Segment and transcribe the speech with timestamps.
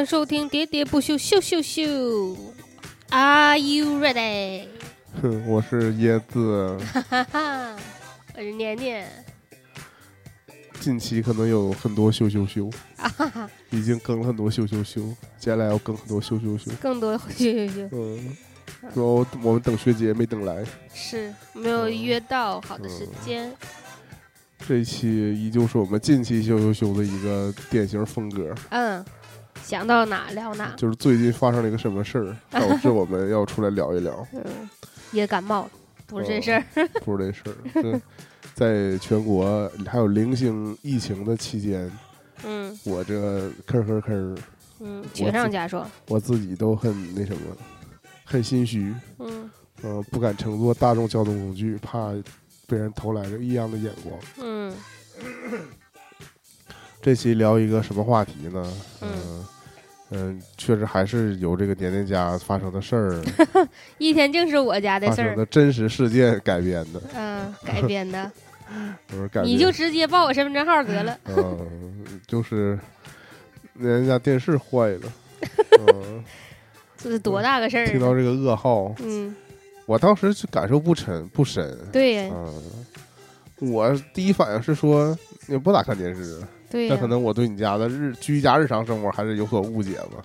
[0.00, 1.82] 迎收听喋喋不休秀秀秀。
[3.10, 4.66] Are you ready？
[5.20, 7.76] 哼， 我是椰子，哈哈，
[8.34, 9.06] 我是年年。
[10.80, 15.02] 近期可能有很多秀秀秀，啊哈哈，已经更了很多秀秀秀，
[15.38, 16.70] 接下来要更很多秀秀秀。
[16.80, 18.36] 更多秀秀秀嗯，
[18.94, 23.52] 说我们等学姐没等来，是没有约到好的时间。
[24.66, 29.04] 这一期依旧是我们近期秀秀秀的一个典型风格，嗯，
[29.70, 30.74] 想到哪聊哪。
[30.76, 34.26] 就是最近发生了一个什么事儿，导致我们要出来聊一聊。
[34.34, 34.68] 嗯，
[35.12, 35.70] 也感冒了，
[36.08, 36.64] 不是这事儿。
[37.04, 38.00] 不是这事儿，是
[38.52, 41.88] 在全国还有零星疫情的期间，
[42.44, 44.36] 嗯我这吭吭吭，
[44.80, 45.88] 嗯，雪上加霜。
[46.08, 47.56] 我自己都很那什么，
[48.24, 48.92] 很心虚。
[49.20, 49.48] 嗯
[49.82, 52.10] 呃，不敢乘坐大众交通工具，怕
[52.66, 54.18] 被人投来个异样的眼光。
[54.38, 54.74] 嗯
[57.02, 58.62] 这期聊一个什么话题呢？
[59.00, 59.46] 嗯嗯
[60.10, 63.22] 嗯，确实还是由这个年年家发生的事儿，
[63.98, 65.36] 一天净是我家的事儿。
[65.36, 68.30] 的真实事件改编的，嗯，改编的，
[69.06, 69.42] 不是改。
[69.42, 71.16] 你就直接报我身份证号得了。
[71.26, 72.78] 嗯，就是
[73.74, 75.12] 年年家电视坏了，
[75.78, 76.24] 嗯，
[76.96, 77.90] 这是多大个事儿啊？
[77.90, 79.34] 听到这个噩耗，嗯，
[79.86, 81.78] 我当时就感受不深不深。
[81.92, 85.16] 对呀，嗯，我第一反应是说
[85.46, 86.42] 你不咋看电视。
[86.70, 86.88] 对呀。
[86.90, 90.22] 但可能我对你家的日居家日常生活还是有所误解吧。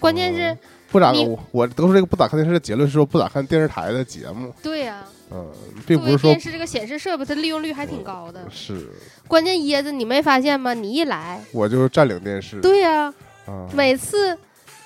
[0.00, 0.58] 关键是嗯，
[0.90, 5.50] 不咋你我我得出这个不咋看电视的结论是说不咋看电视台的节目，对呀，嗯，
[5.86, 8.46] 并作为不是说电视这个显示设备，它利用率还挺高的。
[8.50, 8.90] 是
[9.26, 10.74] 关键椰子，你没发现吗？
[10.74, 13.12] 你一来，我就是占领电视，对呀，
[13.46, 14.36] 啊，每次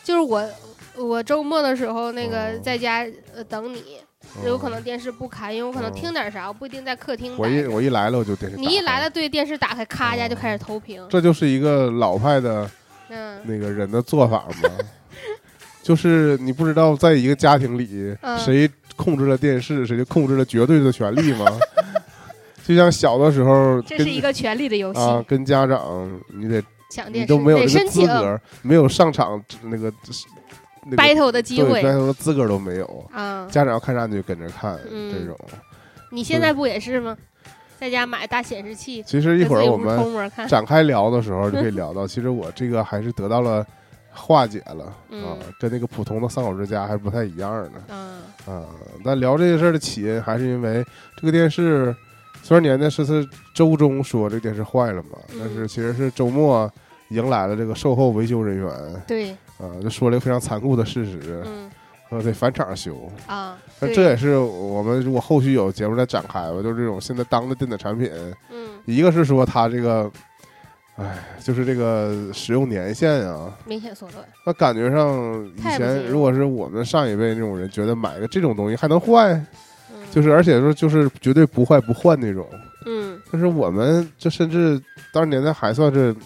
[0.04, 0.48] 就是我
[0.96, 4.06] 我周末的时候，那个哦在家呃等你，嗯
[4.44, 7.66] 有可能电视不开，因为我可能嗯听点啥，我不一定在客厅我一。
[7.66, 11.04] 我一来了我就电视，你一来了，，对电视打开，咔一下就开始投屏。
[11.10, 12.70] 这就是一个老派的
[13.08, 14.70] 嗯那个人的做法嘛，
[15.82, 21.46] 就是你不知道在一个家庭里嗯谁控制了电视，谁就控制了绝对的权利吗。
[22.64, 29.92] 就像小的时候这是一个权力的游戏，啊，跟家长你得你抢电视都没有这个资格，没有上场那个
[30.84, 33.10] 那个 battle 的机会 battle 的资格都没有。
[33.12, 33.46] 啊。
[33.50, 35.38] 家长要看啥你就跟着看，嗯这种。
[36.10, 37.16] 你现在不也是吗？
[37.78, 40.30] 在家买大显示器，其实一会儿我们。
[40.46, 43.66] 展开聊的时候就可以 聊到，其实我这个还是得到了
[44.10, 48.66] 化解了啊嗯，跟那个普通的三口之家还是不太一样呢嗯啊。
[49.02, 50.84] 但聊这个事儿的起因还是因为
[51.16, 51.94] 这个电视，
[52.42, 56.70] 虽然年年是是周中说这个电视坏了嘛，嗯但是其实是周末
[57.08, 59.02] 迎来了这个售后维修人员。
[59.06, 61.70] 对，啊，就说了一个非常残酷的事实，嗯
[62.08, 63.08] 说得返厂修。
[63.26, 68.10] 啊，那这也是我们如果后续有节目再展开吧，就是这种现在当的电子产品，
[68.50, 70.10] 嗯一个是说它这个，
[70.96, 74.24] 哎，就是这个使用年限啊，明显缩短。
[74.44, 79.34] 那感觉上以前如果是我们上一辈那种人，觉得买个这种东西还能坏，
[79.94, 82.44] 嗯就是而且说就是绝对不坏不换那种。
[82.86, 84.80] 嗯但是我们这甚至
[85.12, 86.16] 当年代还算是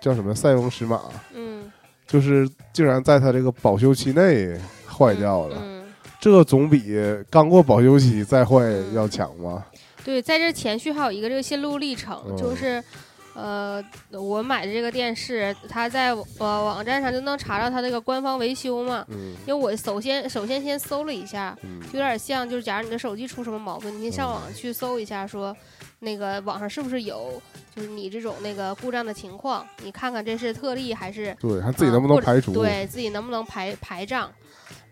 [0.00, 0.98] 叫什么塞翁失马，
[1.34, 1.70] 嗯
[2.08, 4.58] 就是竟然在它这个保修期内
[4.88, 5.56] 坏掉了。
[5.62, 5.84] 嗯，
[6.18, 6.96] 这总比
[7.30, 9.64] 刚过保修期再坏要强吧？
[10.04, 12.82] 对，在这前续还有一个这个心路历程，嗯就是。
[13.40, 13.80] 呃，
[14.10, 16.08] 我买的这个电视，它在
[16.38, 19.06] 呃网站上就能查到它这个官方维修嘛。
[19.10, 25.56] 嗯因为我首先首先先搜了一下，嗯有点像，就是假如你的手机出什么毛病，你先上网去搜一下，说
[26.00, 27.40] 那个网上是不是有，
[27.74, 32.52] 就是你这种那个故障的情况，你看看这是特例还是对，看自己能不能排除。
[32.52, 34.30] 对自己能不能排排障。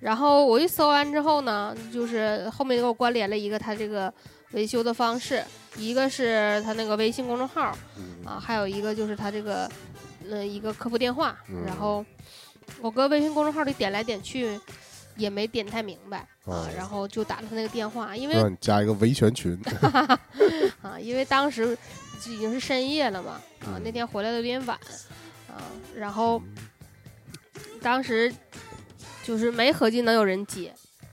[0.01, 4.13] 然后我一搜完之后呢，就是后面给我关联了一个他这个
[4.53, 5.43] 维修的方式，
[5.77, 9.71] 一个是他那个微信公众号嗯啊，还有一个就是他这个
[10.29, 11.37] 呃一个客服电话。
[11.49, 12.05] 嗯然后
[12.81, 14.61] 我搁微信公众号里点来点去，
[15.17, 19.59] 也没点太明白啊哦，然后就打了他那个电话，因为让你加一个维权群。
[20.83, 21.77] 啊，因为当时
[22.23, 23.83] 就已经是深夜了嘛，啊，嗯。
[23.85, 24.79] 那天回来的有点晚，
[25.49, 25.65] 啊，
[25.97, 26.41] 然后
[27.81, 28.33] 当时
[29.25, 30.73] 就是没合计能有人接，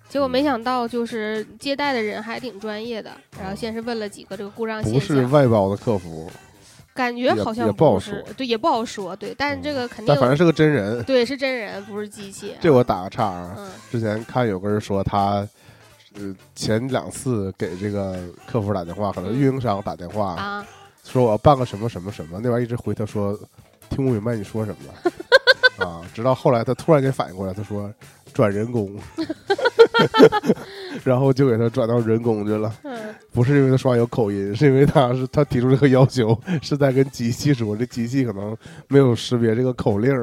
[0.10, 0.44] 结果没嗯。
[0.44, 6.53] 想到就是接待的人还挺专业的，然后先是问了几个这个故障现不是，外包的客服，也
[6.94, 11.04] 感觉好像也不好说，对，也不好说，对，但是这个肯定但反正是个真人。
[11.04, 15.48] 对是真人，不是机器， 这我打个岔啊，嗯之前看有个人说他，
[16.16, 20.66] 呃，前两次给这个客服打电话，可能运营商打电话，啊，
[21.04, 23.38] 说我要办个什么什么什么，那边一直回他说
[23.90, 25.12] 听不明白你说什么。
[25.84, 27.92] 啊，直到后来他突然间反应过来，他说
[28.34, 28.94] 转人工，
[31.04, 32.74] 然后就给他转到人工去了。
[32.84, 32.98] 嗯。
[33.32, 38.56] 不是因为他说话有口音，是因为他是他提出这个要求是在跟机器说，这机器可能
[38.88, 40.14] 没有识别这个口令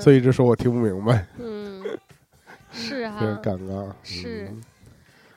[0.00, 1.82] 所以一直说我听不明白，嗯，
[2.72, 3.90] 是有点哈， 尴尬。
[4.02, 4.48] 是。
[4.50, 4.62] 嗯。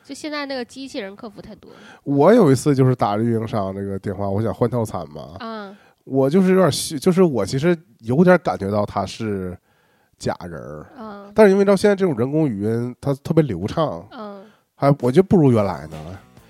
[0.05, 1.69] 就现在那个机器人客服太多。
[1.71, 9.55] 了我有一次就是打着运营商这个电话，我想换套餐嘛，啊，我就是有点虚，就是我其实有点感觉到他是
[10.19, 11.31] 假人儿，嗯。
[11.33, 14.43] 但是因为到现在这种人工语音，它特别流畅，嗯。
[14.75, 15.97] 还我觉得不如原来呢。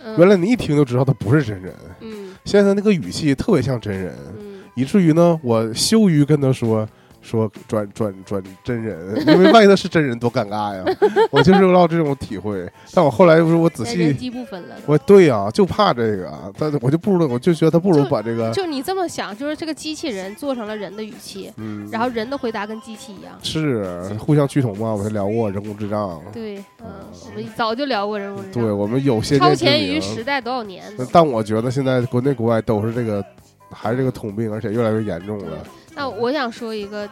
[0.03, 2.35] 嗯，原来你一听就知道他不是真人，嗯。
[2.45, 4.61] 现在他那个语气特别像真人，嗯。
[4.75, 6.87] 以至于呢，我羞于跟他说
[7.21, 10.83] 说转转转真人，因为万一他是真人多尴尬呀！
[11.31, 14.75] 我就是有到这种体会，但我后来不是我仔细，机不分了。
[14.85, 23.33] 我对呀、就怕这个，但是我就不如我就觉得他不如把这个就你这么想，就是这个机器人做成了人的语气，嗯，然后人的回答跟机器一样。
[23.41, 26.85] 是互相趋同嘛，我们聊过人工智障，对，嗯，
[27.25, 29.99] 我们早就聊过人工智障，对我们有些超前于。
[29.99, 30.83] 时代多少年？
[31.11, 33.23] 但我觉得现在国内国外都是这个，
[33.69, 35.57] 还是这个通病，而且越来越严重了。，
[35.95, 37.07] 那我想说一个，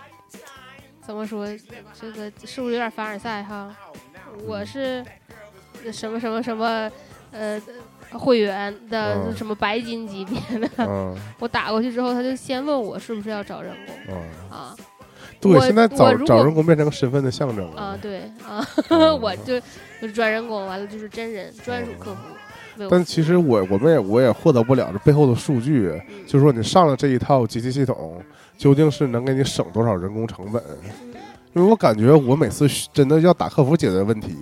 [1.05, 1.47] 怎么说
[1.99, 3.75] 这个是不是有点凡尔赛哈？
[4.45, 5.03] 我是
[5.91, 6.89] 什么什么什么
[7.31, 7.59] 呃
[8.13, 14.15] 会员的嗯什么白金级别的，嗯 我打过去之后，他就先问我是不是要找人工嗯，
[14.57, 14.75] 啊
[15.39, 17.81] 对，现在找找人工变成个身份的象征了。
[17.81, 19.59] 啊对啊， 嗯我就
[20.01, 22.21] 就是专人工，完了就是真人专属客服。
[22.89, 28.21] 但其实我我们也我也获得不了这背后的数据，嗯就是说你上了这一套机器系统，
[28.57, 30.61] 究竟是能给你省多少人工成本？
[30.81, 31.13] 嗯
[31.53, 34.35] 因为我感觉我每次真的要打客服解决问题，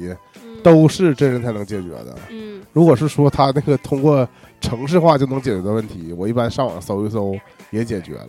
[0.43, 2.13] 嗯都是真人才能解决的。
[2.29, 4.27] 嗯如果是说他那个通过
[4.59, 7.33] 程式化就能解决的问题，我一般上网搜一搜
[7.69, 8.27] 也解决了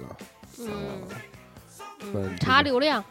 [0.60, 0.68] 嗯
[2.38, 3.02] 查流量，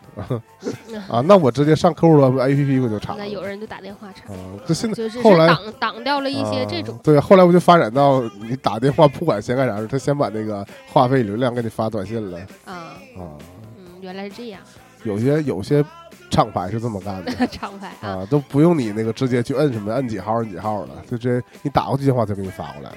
[1.10, 1.22] 啊。
[1.22, 3.20] 那我直接上客户端 APP 我就查了。
[3.20, 12.74] 那有人就打电话查，啊，这现在就是后来挡挡掉了一些这种啊，对，后来我就发展到你打电话不管先干啥，他先把那个话费流量给你发短信了啊，
[13.18, 13.38] 啊。
[13.78, 14.62] 嗯，原来是这样，
[15.04, 15.84] 有些有些
[16.30, 22.96] 厂牌是这么干的 厂牌啊，啊，都不用你那个直接去摁什么摁几号摁几号了，就直接你打过去电话就给你发过来了。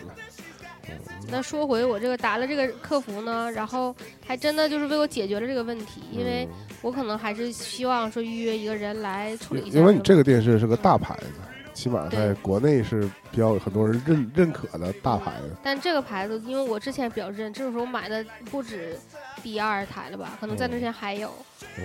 [1.31, 3.95] 那说回我这个答了这个客服呢，然后
[4.27, 6.49] 还真的就是为我解决了这个问题，因为
[6.81, 9.79] 我可能还是希望说预约一个人来处理一下。
[9.79, 11.27] 因为你这个电视是个大牌子，
[11.75, 15.55] 起码在国内是比较很多人认认可的大牌子。
[15.63, 18.99] 但这个牌子，因为我之前比较认，这个时候买的不止
[19.43, 20.39] 第二台了吧？
[20.41, 21.29] 可能在那之前还有，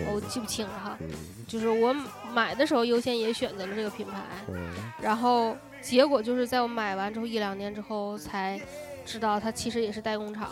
[0.10, 0.98] 我嗯记不清了哈。
[1.02, 1.10] 嗯
[1.46, 1.94] 就是我
[2.34, 4.70] 买的时候优先也选择了这个品牌，嗯
[5.00, 8.60] 然后结果就是在我买完之后一两年之后才
[9.06, 10.50] 知道它其实也是代工厂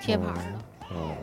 [0.00, 1.14] 贴牌儿的，哦，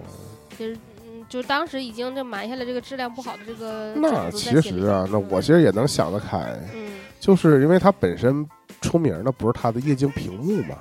[0.57, 6.91] 就是嗯，就当时已经就埋下了这个质量不好的这个那其实啊，那我其实也能想得开，嗯。
[7.19, 8.47] 就是因为它本身
[8.79, 10.77] 出名的不是它的液晶屏幕嘛，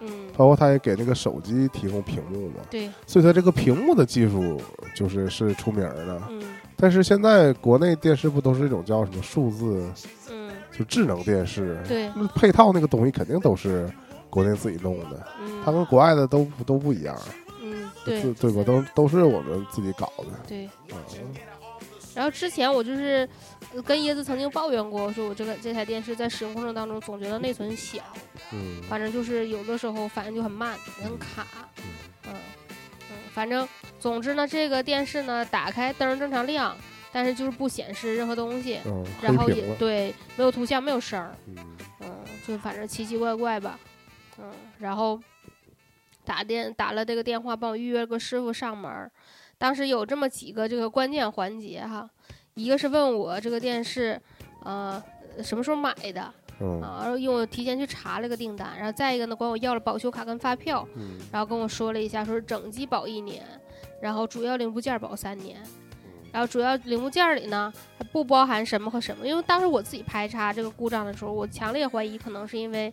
[0.00, 0.08] 嗯。
[0.36, 2.90] 包括它也给那个手机提供屏幕嘛，对。
[3.06, 4.60] 所以它这个屏幕的技术
[4.94, 6.22] 就是是出名的。
[6.30, 6.42] 嗯。
[6.76, 9.88] 但是现在国内电视不都是这种叫什么数字，
[10.30, 10.50] 嗯。
[10.76, 12.10] 就智能电视，对。
[12.16, 13.88] 那配套那个东西肯定都是
[14.36, 17.18] 国内自己弄的，嗯它跟国外的都不都不一样，
[17.62, 18.62] 嗯对对对吧？
[18.62, 20.26] 都都是我们自己搞的。
[20.46, 20.68] 对。
[20.90, 21.34] 嗯
[22.14, 23.26] 然后之前我就是
[23.74, 27.98] 呃跟椰子曾经抱怨过，说我这个这台电视在使用过程当中总觉得内存小，
[28.52, 31.46] 嗯反正就是有的时候反应就很慢，很卡，
[32.26, 32.32] 嗯
[33.10, 33.66] 嗯，反正
[33.98, 36.74] 总之呢，这个电视呢打开灯正常亮，
[37.12, 39.48] 但是就是不显示任何东西，嗯，然后。
[39.50, 41.54] 也对没有图像没有声儿，嗯
[42.00, 42.10] 嗯，
[42.46, 43.78] 就反正奇奇怪怪吧，
[44.38, 45.20] 嗯，然后
[46.24, 49.10] 打电打了这个电话，帮我预约了个师傅上门儿。
[49.58, 52.08] 当时有这么几个这个关键环节哈，
[52.54, 54.20] 一个是问我这个电视，
[54.64, 55.02] 呃，
[55.42, 57.00] 什么时候买的嗯啊？
[57.02, 63.44] 然后因为我提前去查了个订单，然后再一个呢，管我要了保修卡跟发票，嗯然后跟我说了一下，说是整机保一年，
[64.02, 65.62] 然后主要零部件保三年。
[66.32, 72.92] 然后主要零部件里呢，还不包含什么和什么，因为当时我自己排查这个故障的时候，我强烈怀疑可能是因为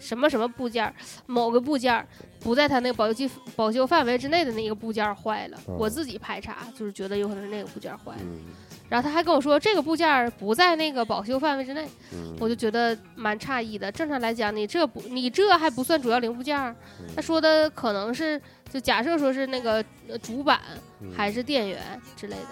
[0.00, 0.92] 什么什么部件儿，
[1.26, 2.04] 某个部件儿
[2.40, 5.58] 不在他那个保修期保修范围之内的那个部件儿坏了。
[5.66, 8.40] 哦我自己排查就是觉得有可能是那个部件儿坏了，嗯
[8.88, 13.92] 然后他还跟我说这个部件儿不在那个保修范围之内，嗯我就觉得蛮诧异的。
[13.92, 20.60] 正常来讲，你这不你这还不算主要零部件儿，嗯他说的可能是就假设说是那个呃主板
[21.00, 21.78] 嗯还是电源
[22.16, 22.48] 之类的。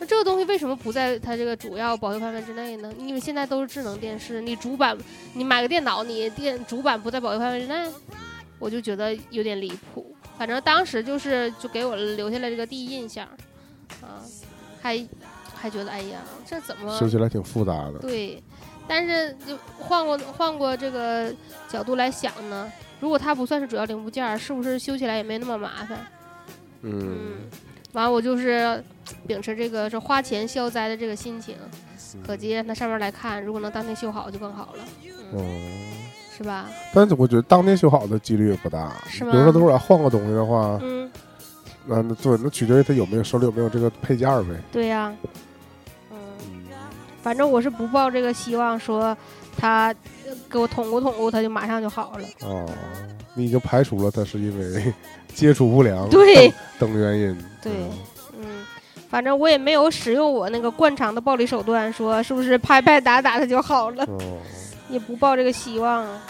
[0.00, 2.90] 那这个东西为什么不在它这个主要保修范围之内呢？
[2.98, 4.96] 因为现在都是智能电视，你主板，
[5.34, 7.92] 你买个电脑，你电主板不在保修范围之内，
[8.58, 10.16] 我就觉得有点离谱。
[10.38, 13.26] 反正当时就是就给我留下了这个第一印象，
[14.00, 14.24] 啊，
[14.80, 15.06] 还
[15.54, 17.98] 还觉得哎呀，这怎么说起来挺复杂的。
[17.98, 18.42] 对？
[18.88, 21.32] 但是就换过换过这个
[21.68, 26.06] 角度来想呢，如果它不算是主要零部件儿，是不是修起来也没那么麻烦？
[26.80, 27.36] 嗯，
[27.92, 28.82] 完我就是
[29.26, 31.56] 秉持这个是花钱消灾的这个心情，
[32.26, 34.84] 可接让它上面来看，如果能当天修好就更好了，
[35.34, 35.90] 嗯。
[36.36, 36.70] 是吧？
[36.94, 41.10] 但是我觉得当天修好的几率也不大，是吗比如说，等会儿换个东西的话，嗯，
[41.84, 44.54] 那那对，那取决于他有没有手里有没有这个配件呗。
[44.72, 45.14] 对呀、
[46.10, 46.16] 嗯，
[47.22, 49.14] 反正我是不抱这个希望，说
[49.54, 49.94] 他
[50.26, 52.26] 呃给我捅咕捅咕，他就马上就好了。
[52.40, 52.66] 哦，
[53.34, 54.94] 你已经排除了他是因为
[55.34, 57.38] 接触不良对等原因。
[57.60, 57.70] 对
[59.10, 64.38] 反正我也没有使用我那个惯常的暴力手段，说是不是拍拍打打他就好了，哦，
[64.88, 66.06] 也不抱这个希望。
[66.06, 66.20] 嗯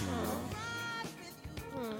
[1.76, 1.94] 嗯，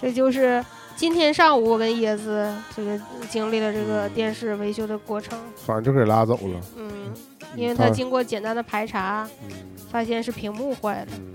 [0.00, 0.64] 这就是
[0.94, 5.36] 今天上午我跟椰子这个经历了这个电视维修的过程。
[5.56, 6.60] 反正就给拉走了。
[6.76, 7.12] 嗯，
[7.56, 9.50] 因为他经过简单的排查，嗯
[9.90, 11.08] 发现是屏幕坏了。
[11.12, 11.32] 嗯，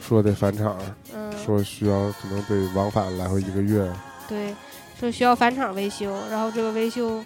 [0.00, 0.76] 说得返厂，
[1.14, 3.90] 嗯，说需要可能得往返来回一个月。
[4.28, 4.54] 对，
[4.98, 7.22] 说需要返厂维修，然后这个维修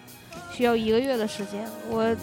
[0.53, 1.65] 需要一个月的时间。
[1.89, 2.17] 我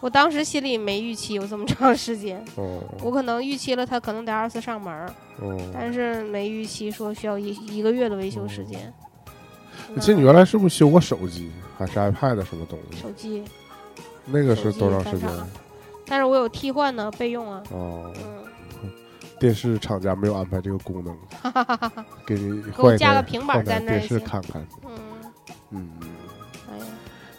[0.00, 4.92] 我当时心里没预期有这么长时间，哦我可能预期了他可能得二次上门，
[5.40, 8.92] 哦，但是没预期说需要一一个月的维修时间。
[9.94, 12.98] 我记得你原来是不是修过手机还是 iPad 什么东西？
[13.00, 13.44] 手机，
[14.26, 15.28] 那个是多长时间
[16.06, 17.62] 但是我有替换呢，备用啊。
[17.70, 18.41] 哦，嗯，
[19.42, 21.16] 电视厂家没有安排这个功能，
[22.24, 24.16] 给你给我换一加个平板换台电在那儿也行。
[24.16, 24.64] 视看看。
[24.86, 24.92] 嗯，
[25.72, 25.88] 嗯，
[26.70, 26.84] 哎呀，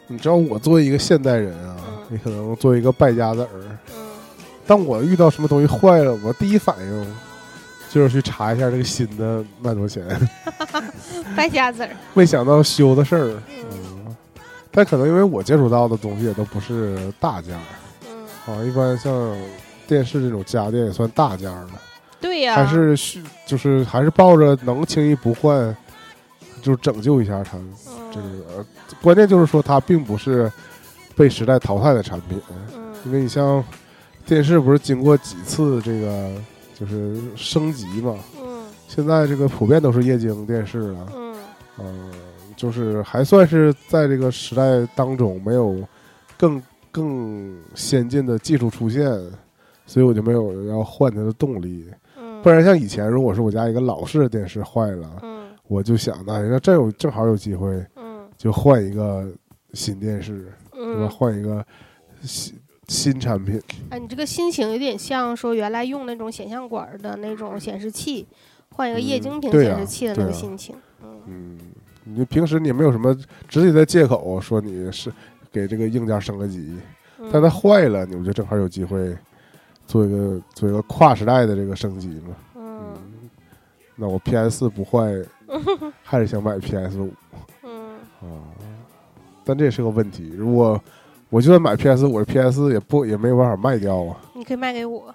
[0.07, 1.93] 你知道我作为一个现代人啊，嗯。
[2.09, 3.49] 你可能作为一个败家子儿，
[3.95, 4.03] 嗯，
[4.67, 7.15] 当我遇到什么东西坏了，我第一反应
[7.89, 10.29] 就是去查一下这个新的卖多少钱。
[11.37, 11.89] 败家子儿。
[12.13, 14.05] 没想到修的事儿，嗯。
[14.05, 14.15] 嗯，
[14.71, 17.63] 但可能因为我接触到的东西也都不是大件儿。
[18.09, 19.33] 嗯，啊，一般像
[19.87, 21.71] 电视这种家电也算大件儿了，
[22.23, 25.75] 对呀、还是需就是还是抱着能轻易不换，
[26.61, 27.57] 就拯救一下它。
[28.13, 28.65] 这嗯个呃
[29.01, 30.49] 关键就是说它并不是
[31.17, 32.41] 被时代淘汰的产品，
[33.05, 33.61] 因嗯为你像
[34.25, 36.31] 电视不是经过几次这个
[36.73, 41.07] 就是升级嘛，嗯现在这个普遍都是液晶电视了。
[41.13, 41.35] 嗯
[41.79, 42.11] 嗯，
[42.55, 45.77] 就是还算是在这个时代当中没有
[46.37, 49.03] 更更先进的技术出现，
[49.85, 51.85] 所以我就没有要换它的动力。
[52.43, 59.25] 嗯，不然像以前，如果是我家一个老式的电视坏了，嗯我就想那人家真有正好有机会嗯就换一个
[59.73, 61.01] 新电视，对吧？
[61.01, 61.65] 嗯，换一个
[62.21, 62.53] 新
[62.87, 63.59] 新产品。
[63.89, 68.27] 哎，你这个心情有点像说原来用那种显像管儿的那种显示器，
[68.71, 70.75] 换一个液晶屏显示器的那个心情。
[71.01, 71.57] 嗯嗯，
[72.03, 75.11] 你平时你没有什么直接的借口说你是
[75.51, 76.77] 给这个硬件升个级，
[77.19, 79.15] 嗯，但它坏了，你们就正好有机会
[79.93, 82.35] 做一个做一个跨时代的这个升级嘛？
[82.55, 82.95] 嗯
[83.95, 85.13] 那我 PS 四不坏，
[86.01, 87.13] 还是想买 PS 五
[87.61, 88.41] 嗯啊。
[89.45, 90.81] 但这也是个问题，如果
[91.29, 95.13] 我就算买 PS 五，PS 四也不也没有办法卖掉啊你可以卖给我。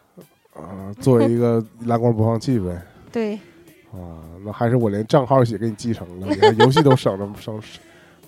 [0.54, 2.80] 啊，作为一个 蓝光播放器呗
[3.10, 3.34] 对，
[3.92, 7.60] 啊，那还是我连账号一起给你继承了，你看游戏都省着 省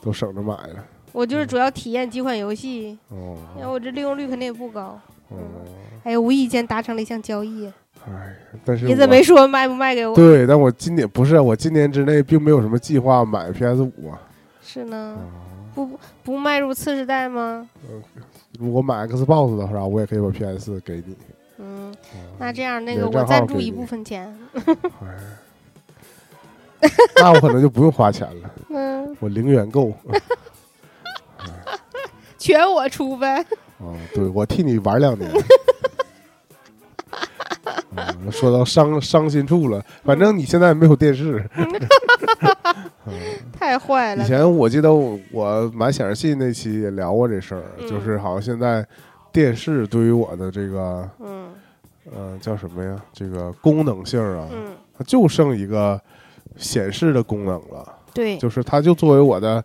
[0.02, 4.99] 都省着买了我就是主要体验几款游戏，哦因为我这利用率肯定也不高。
[5.30, 5.37] 哦，
[6.04, 7.66] 哎，无意间达成了一项交易，
[8.06, 10.14] 哎，但是你怎么没说卖不卖给我？
[10.14, 14.20] 对，但我今年不是我今年之内并没有什么计划买 PS 五啊。
[14.62, 15.25] 是呢，啊
[15.75, 17.68] 不不迈入次时代吗？
[18.58, 21.16] 如果买 Xbox 的话，我也可以把 PS 给你。
[21.58, 21.94] 嗯，啊
[22.38, 24.37] 那这样那个我赞助一部分钱。
[26.80, 29.92] 哎，那我可能就不用花钱了， 嗯，我零元购。
[32.38, 33.44] 全我出呗。
[33.80, 35.30] 啊，对，我替你玩两年。
[37.96, 41.44] 啊，说到伤伤心处了，反正你现在没有电视。
[43.52, 44.26] 太坏了以。
[44.26, 48.87] 前我记得我我买显示器那期也聊过这事儿，嗯就是好像现在
[49.32, 51.49] 电视对于我的这个嗯
[52.14, 52.96] 呃叫什么呀？
[53.12, 56.00] 这个功能性啊，嗯，它就剩一个
[56.56, 57.92] 显示的功能了。
[58.14, 59.62] 对，就是它就作为我的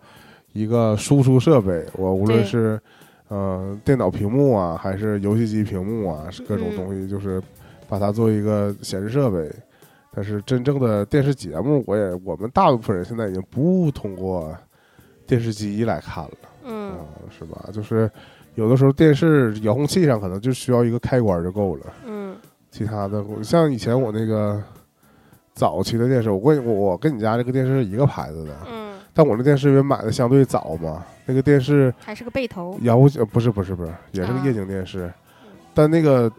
[0.54, 2.82] 一个输出设备，我无论对是
[3.28, 7.42] 呃电脑屏幕啊，还是游戏机屏幕啊，是各种嗯东西，就是
[7.88, 9.50] 把它作为一个显示设备。
[10.18, 14.56] 但是真正的电视节目，我也我们大部分人现在已经不通过
[15.28, 16.32] 电视机来看了，
[16.64, 16.98] 嗯啊，
[17.30, 17.70] 是吧？
[17.74, 18.10] 就是
[18.54, 22.34] 有的时候电视遥控器上可能就需要一个开关就够了，嗯
[22.72, 24.64] 其他的像以前我那个
[25.54, 28.75] 早期的电视，我跟我我跟你家这个电视是一个牌子的，嗯
[29.18, 35.10] 但我那电视因为买的相对早嘛，那个电视还是个背头，遥控呃不是不是不是，也是个啊液晶电视，
[35.74, 36.30] 但那个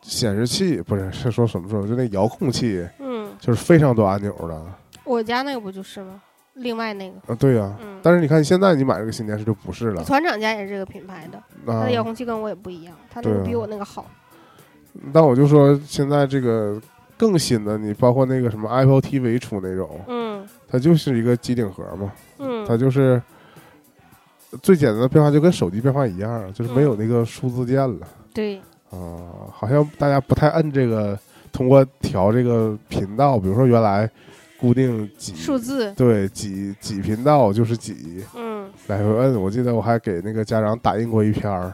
[0.00, 1.86] 显示器不是是说什么时候？
[1.86, 4.62] 就那遥控器嗯，就是非常多按钮的。
[5.04, 6.22] 我家那个不就是吗？
[6.54, 11.90] 另外那个，啊，对呀、嗯，但是你看现在你买这个新电视就不是了团长家也是这个品牌的，他啊的。
[11.90, 14.06] 遥控器跟我也不一样，他那个比我那个好。
[15.12, 16.80] 但我就说现在这个
[17.18, 23.20] 更新的，你包括那个什么 Apple TV 出那种，嗯它就是一个机顶盒嘛，它嗯，就是
[24.62, 28.06] 最简单的变化就跟手机变化一样，就是没有那个数字键了。
[28.34, 28.58] 对，
[28.90, 31.18] 啊，好像大家不太摁这个，
[31.52, 34.10] 通过调这个频道，比如说原来
[34.58, 38.56] 固定几数字，对几几频道就是几嗯。
[38.88, 39.40] 来回摁。
[39.40, 41.72] 我记得我还给那个家长打印过一篇儿，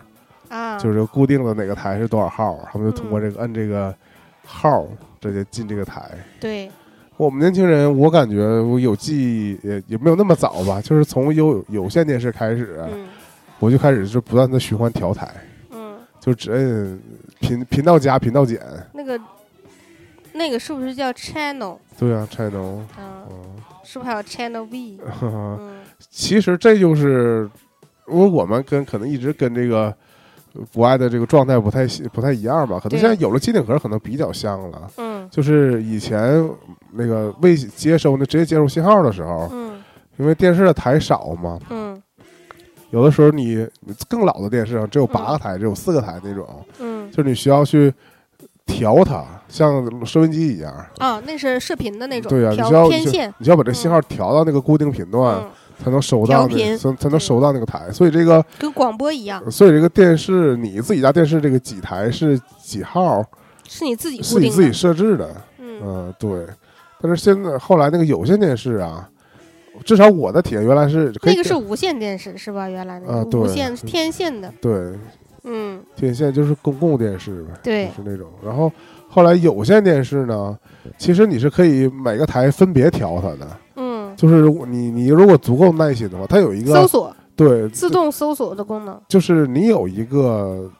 [0.48, 3.22] 啊，就是固定的哪个台是多少号，他们就通过嗯。
[3.22, 3.94] 这个摁这个
[4.46, 4.86] 号
[5.20, 6.10] 直接进这个台。
[6.40, 6.70] 对，
[7.22, 13.06] 我们年轻人，我感觉我有记忆也也没有那么早吧，就是从有有线电视开始，嗯
[13.60, 15.32] 我就开始就不断的循环调台，
[15.70, 17.00] 嗯，就只摁
[17.38, 18.60] 频频道加频道减。
[18.92, 19.20] 那个
[20.32, 21.78] 那个是不是叫 channel？
[21.96, 24.98] 对啊，channel，嗯，嗯，是不是还有 channel V？
[26.10, 27.48] 其实这就是，
[28.08, 29.94] 因为我们跟可能一直跟这个
[30.54, 34.90] 呃国外的这个状态不太不太一样吧，可能现在有了机顶盒，可能比较像了。
[34.96, 35.28] 嗯。
[35.30, 36.48] 就是以前
[36.92, 39.82] 那个未接收那直接接收信号的时候，嗯。
[40.18, 42.00] 因为电视的台少嘛，嗯。
[42.90, 46.46] 有的时候你你更老的电视上只有八个台，只有四个台那种，
[46.78, 47.90] 嗯，就是你需要去
[48.66, 50.70] 调它，像收音机一样。
[50.98, 55.50] 啊，那是视频的那种，对呀、你需要天线，你需要把这信号调到那个固定频段，嗯，
[55.82, 56.78] 才能收到那调频。
[56.78, 57.90] 才才能收到那个台。
[57.90, 63.24] 所以这个跟广播一样，所以这个电视你自己家电视这个几台是几号，
[63.68, 65.28] 是你自己是你自己设置的。
[65.58, 65.80] 嗯。
[65.84, 66.46] 嗯、对。
[67.00, 69.08] 但是现在后来那个有线电视啊，
[69.84, 72.68] 至少我的体验原来是可以那个是无线电视是吧？
[72.68, 73.84] 原来那个无线是。
[73.84, 74.92] 天线的，对。
[75.44, 77.86] 嗯，天线就是公共电视呗，对。
[77.88, 78.28] 就是那种。
[78.44, 78.70] 然后
[79.08, 80.56] 后来有线电视呢，
[80.96, 83.56] 其实你是可以每个台分别调它的，嗯，
[84.22, 90.70] 就是你你如果足够耐心的话，它有一个搜索对自动搜索的功能，就是你有一个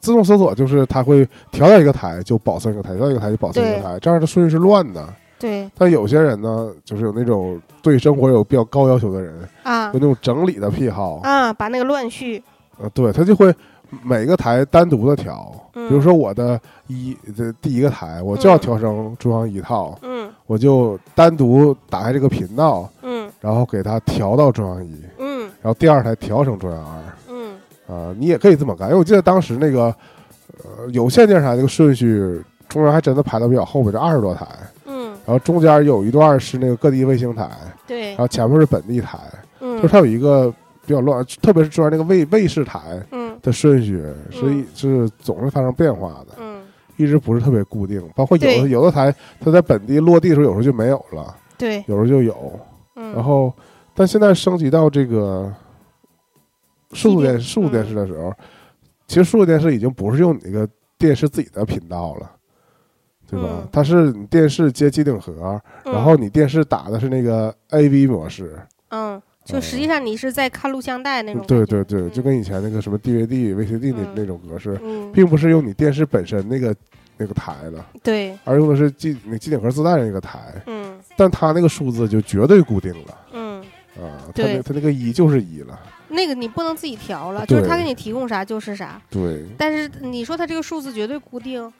[0.00, 5.06] 自动搜索，就是它会调到一个台就保存一个台，调到一个台就保存一个台，这样的顺序是乱的。
[5.38, 12.42] 对但有些人呢，就是有那种对生活有比较高要求的人，啊有那种整理的癖好，啊，把那个乱序，
[12.78, 13.54] 呃，对他就会
[14.02, 15.54] 每个台单独的调。
[15.74, 15.88] 嗯。
[15.88, 20.30] 比如说我的一的第一个台，我就要调成中央一套，嗯。
[20.46, 23.30] 我就单独打开这个频道，嗯。
[23.40, 25.50] 然后给它调到中央一，嗯。
[25.60, 27.02] 然后第二台调成中央二。
[27.28, 27.54] 嗯。
[27.86, 29.94] 啊、你也可以这么干，因为我记得当时那个
[30.64, 34.46] 呃有线电视台那个顺序，中央还真的排到比较后边，这二十多台，
[34.86, 37.48] 嗯，然后中间有一段是那个各地卫星台，
[37.86, 38.08] 对。
[38.10, 39.18] 然，后前面是本地台，
[39.60, 39.76] 嗯。
[39.76, 40.50] 就是它有一个
[40.86, 42.80] 比较乱，特别是中央那个卫卫视台
[43.10, 44.02] 嗯的顺序
[44.32, 46.62] 是一嗯是总是发生变化的，嗯。
[46.96, 48.70] 一直不是特别固定，包括有的对。
[48.70, 52.60] 有的台它在本地落地的时候，有时候就没有了，对，有时候就有，
[52.94, 53.52] 嗯，然后
[53.94, 55.52] 但现在升级到这个
[56.92, 58.32] 数字电数字电视嗯的时候，
[59.08, 62.30] 其实数字电视已经不是用你那个电视自己的频道了，
[63.28, 63.48] 对吧？
[63.50, 63.68] 嗯。
[63.72, 68.56] 它是你电视接机顶盒，然后你电视打的是那个 AV 模式，
[68.90, 76.74] 嗯，就实际上你是在看录像带那种对对对，嗯就跟以前那个什么 DVD、VCD 那嗯那种格式，嗯，并不是用你电视本身那个
[77.16, 80.98] 那个台了，对，而用的是机那机顶盒自带的那个台，嗯。
[81.16, 83.60] 但它那个数字就绝对固定了嗯，
[83.96, 85.78] 啊，它那它那个一就是一了，
[86.08, 89.44] 那个你不能自己调了，就是对他给你提供啥就是啥，对。
[89.56, 91.72] 但是你说它这个数字绝对固定，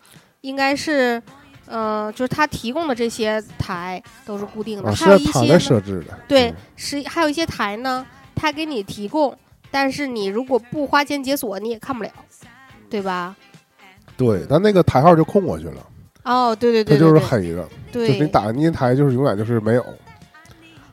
[0.43, 1.21] 应该是，
[1.67, 9.37] 呃，就是它提供的这些台都是固定的，啊，还有一些呢设置的，对嗯，是还有一些台呢，它给你提供，
[9.71, 12.11] 但是你如果不花钱解锁，你也看不了，
[12.91, 13.35] 对吧？
[14.17, 15.87] 对，但那个台号就空过去了，
[16.23, 19.85] 哦，对对它就是对对对黑的，就是你对打那台就是永远就是没有，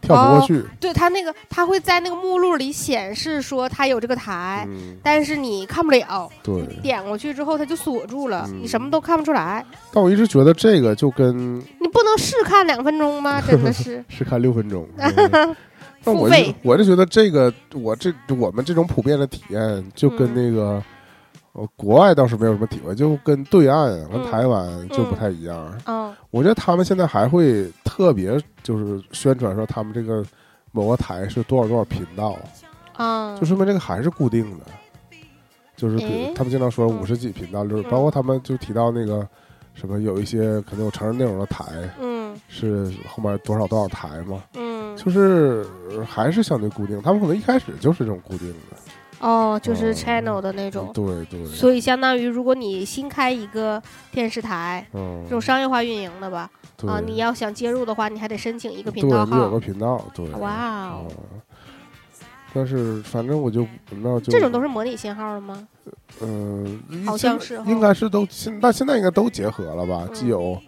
[0.01, 6.63] 跳不过去，对，它那个它会在那个目录里显示说它有这个台，嗯，但是你看不了，对。
[6.81, 9.63] 点过去之后它就锁住了，嗯你什么都看不出来。
[9.93, 13.39] 但我一直觉得这个就跟你不能试看两分钟吗？
[13.47, 15.55] 真的是 试看六分钟， 嗯
[16.03, 16.27] 但我
[16.63, 20.83] 我就觉得这个我这我们这种普遍的体验，就跟嗯那个。
[21.53, 25.77] 呃，国外倒是没有什么体会，就跟对岸、跟嗯台湾就不太一样。
[25.85, 30.23] 嗯我觉得他们现在还会特别就是宣传说他们这个
[30.71, 32.37] 某个台是多少多少频道，
[32.97, 34.65] 嗯，就说明这个还是固定的，
[35.75, 39.27] 就是比他们经常说嗯五十几频道，就是嗯包括他们就提到那个
[39.73, 41.65] 什么有一些可能有成人内容的台
[41.99, 48.77] 嗯是后面多少多少台嘛，嗯就是呃还是相对固定，他们可能一开始就是这种固定的，
[49.21, 50.91] 哦，就是哦 channel 的那种。
[50.93, 53.81] 对对，所以相当于，如果你新开一个
[54.11, 59.59] 电视台，嗯这，种商业化运营的吧，对啊，你要想接入的话，你还得申请一个频道号你有个。
[59.59, 61.41] 频道，对，哇哦，嗯
[62.53, 65.65] 但是反正我就那就这种都是模拟信号的吗？
[66.19, 70.05] 嗯，好像是哈应该是都现，那现在应该都结合了吧？
[70.09, 70.61] 嗯既有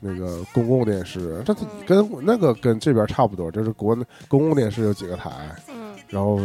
[0.00, 5.30] 那个公共电视，这嗯跟那个跟这边差不多，这是国内公共电视有几个台，
[5.68, 5.71] 嗯
[6.12, 6.38] 然后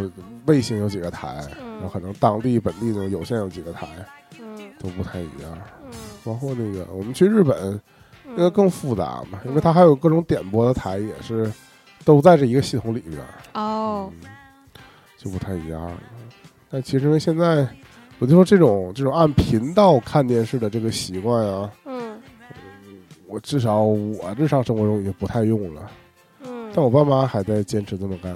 [0.46, 3.86] 卫星有几个台，嗯然后可能当地本地那种有线有几个台，
[4.40, 5.58] 嗯都不太一样。
[5.84, 5.92] 嗯
[6.24, 7.80] 包括那个我们去日本，
[8.26, 11.50] 那个嗯，更复杂嘛，因为它还有各种点播的台，也是
[12.04, 13.22] 都在这一个系统里边。
[13.54, 14.30] 哦，嗯，
[15.18, 15.98] 就不太一样了。
[16.70, 17.66] 但其实因为现在，
[18.20, 22.20] 我就说这种这种按频道看电视的这个习惯啊，嗯
[23.26, 25.90] 我至少我日常生活中已经不太用了，
[26.42, 28.36] 嗯，但我爸妈还在坚持这么干。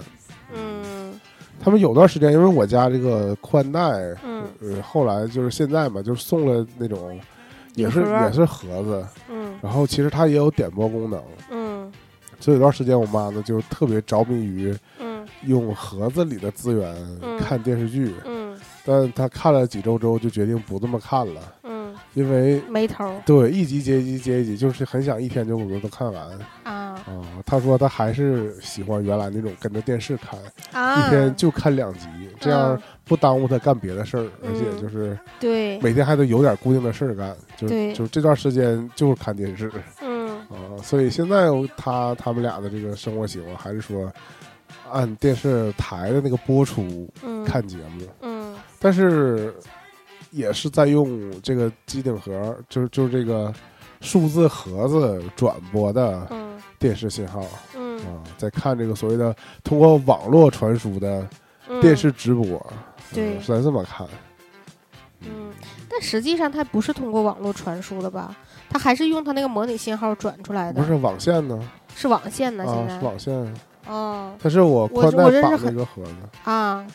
[1.61, 3.79] 嗯他们有段时间，因为我家这个宽带，
[4.23, 4.43] 嗯。
[4.61, 7.19] 呃，后来就是现在嘛，就是送了那种，
[7.75, 9.53] 也是也是盒子，嗯。
[9.61, 11.21] 然后其实它也有点播功能，
[11.51, 11.91] 嗯。
[12.39, 15.25] 所以有段时间我妈呢就特别着迷于嗯。
[15.43, 17.37] 用盒子里的资源嗯。
[17.39, 18.11] 看电视剧。
[18.25, 18.59] 嗯。
[18.83, 26.39] 但她看了几周之后，就决定不这么看了，嗯，因为没头对一集接一集接一集，就是很想一天就把它都看完。
[26.63, 27.21] 啊啊。
[27.45, 30.39] 他说他还是喜欢原来那种跟着电视看，
[30.71, 32.07] 啊，一天就看两集，
[32.39, 40.77] 这样嗯不耽误他干别的事儿，而且嗯就是对，每天还得有点固定的事儿干，就对就这段时间就是看电视嗯啊。
[40.83, 44.11] 所以现在他他们俩的这个生活习惯还是说
[44.91, 48.07] 按电视台的那个播出嗯看节目。
[48.21, 49.53] 嗯但是
[50.31, 53.53] 也是在用这个机顶盒，就是就是这个
[53.99, 57.45] 数字盒子转播的嗯电视信号
[57.77, 57.97] 嗯。
[57.99, 61.25] 啊，在看这个所谓的通过网络传输的
[61.69, 61.79] 嗯。
[61.79, 62.43] 电视直播，
[63.13, 63.37] 对。
[63.37, 64.05] 嗯是在这么看，
[65.21, 65.51] 嗯，
[65.87, 68.35] 但实际上它不是通过网络传输的吧？
[68.69, 71.59] 它还是用它那个模拟信号转出来的，不是网线呢？
[71.95, 72.65] 是网线呢？
[72.65, 72.99] 现啊，在。
[72.99, 73.53] 是网线，
[73.87, 74.33] 哦。
[74.41, 76.11] 它是我宽带绑我认识很那个盒子，
[76.43, 76.87] 啊。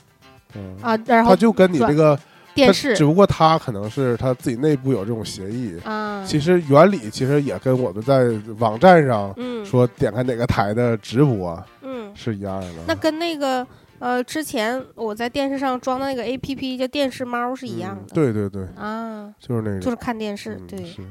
[0.55, 2.23] 嗯，啊，然后它就跟你这个它
[2.57, 11.63] 电视只不过它可能是它自己内部有这种协议，啊，其实原理其实也跟我们在网站上嗯说点开哪个台的直播。
[11.83, 12.69] 嗯，是一样的。
[12.89, 13.65] 那跟那个
[14.01, 21.03] 呃之前我在电视上装的那个 A P P 叫电视猫是一样嗯的，对对对，啊，就是那个，就是看电视，嗯对是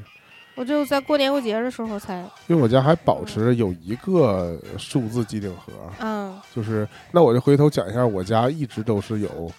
[0.55, 9.51] 我就在过年过节的时候才，因为我家还保持有一个数字机顶盒，嗯就是那我就回头讲一下，我家一直都是有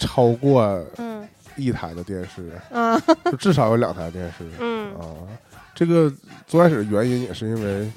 [0.00, 0.62] 超过
[0.96, 1.28] 嗯。
[1.56, 3.00] 一台的电视，嗯。
[3.26, 4.92] 就至少有两台电视 嗯。
[4.94, 5.04] 啊。
[5.74, 6.12] 这个
[6.46, 7.90] 最开始原因也是因为，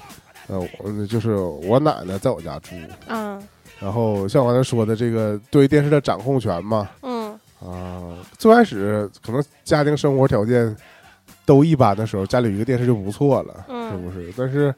[0.47, 2.75] 呃，我就是我奶奶在我家住，
[3.07, 3.41] 嗯。
[3.79, 7.31] 然后像我刚才说的这个对电视的掌控权嘛，嗯。
[7.59, 10.75] 啊，最开始可能家庭生活条件
[11.45, 14.33] 都一般的时候，家里有一个电视就不错了，是嗯，不是？
[14.37, 14.73] 但是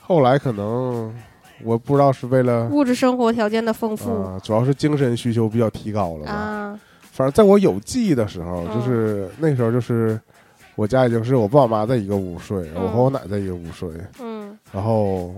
[0.00, 1.14] 后来可能
[1.62, 4.10] 我不知道是为了物质生活条件的丰富。
[4.22, 6.32] 啊，主要是精神需求比较提高了吧。
[6.32, 6.80] 啊，
[7.12, 8.74] 反正在我有记忆的时候，嗯。
[8.74, 10.18] 就是那时候就是
[10.74, 12.82] 我家已经是我爸我妈在一个屋睡，嗯。
[12.82, 13.88] 我和我奶在一个屋睡，
[14.20, 14.56] 嗯。
[14.72, 15.34] 然后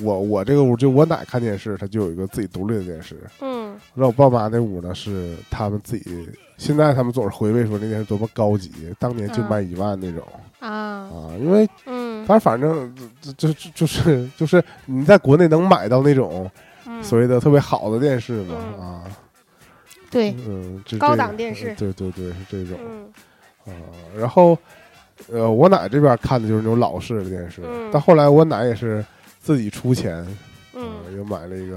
[0.00, 3.16] 我我这个屋就我奶看电视，她就有一个自己独立的电视。
[3.40, 3.68] 嗯。
[3.94, 10.22] 然后我爸妈那屋呢是他们自己，现在他们总是回味说那电视多么高级，当年就卖一万那种、
[10.60, 10.68] 啊。
[10.68, 16.50] 啊，因为嗯，反正就就就是就是你在国内能买到那种
[16.86, 17.02] 嗯。
[17.02, 18.80] 所谓的特别好的电视嘛、嗯。
[18.80, 19.04] 啊，
[20.10, 23.12] 对，嗯，这高这档电视对对对是这种嗯。
[23.66, 23.72] 啊，
[24.16, 24.56] 然后
[25.30, 27.90] 呃我奶这边看的就是那种老式的电视，嗯。
[27.92, 29.04] 但后来我奶也是
[29.40, 30.26] 自己出钱，
[30.74, 30.82] 嗯。
[30.82, 31.76] 啊又买了一个，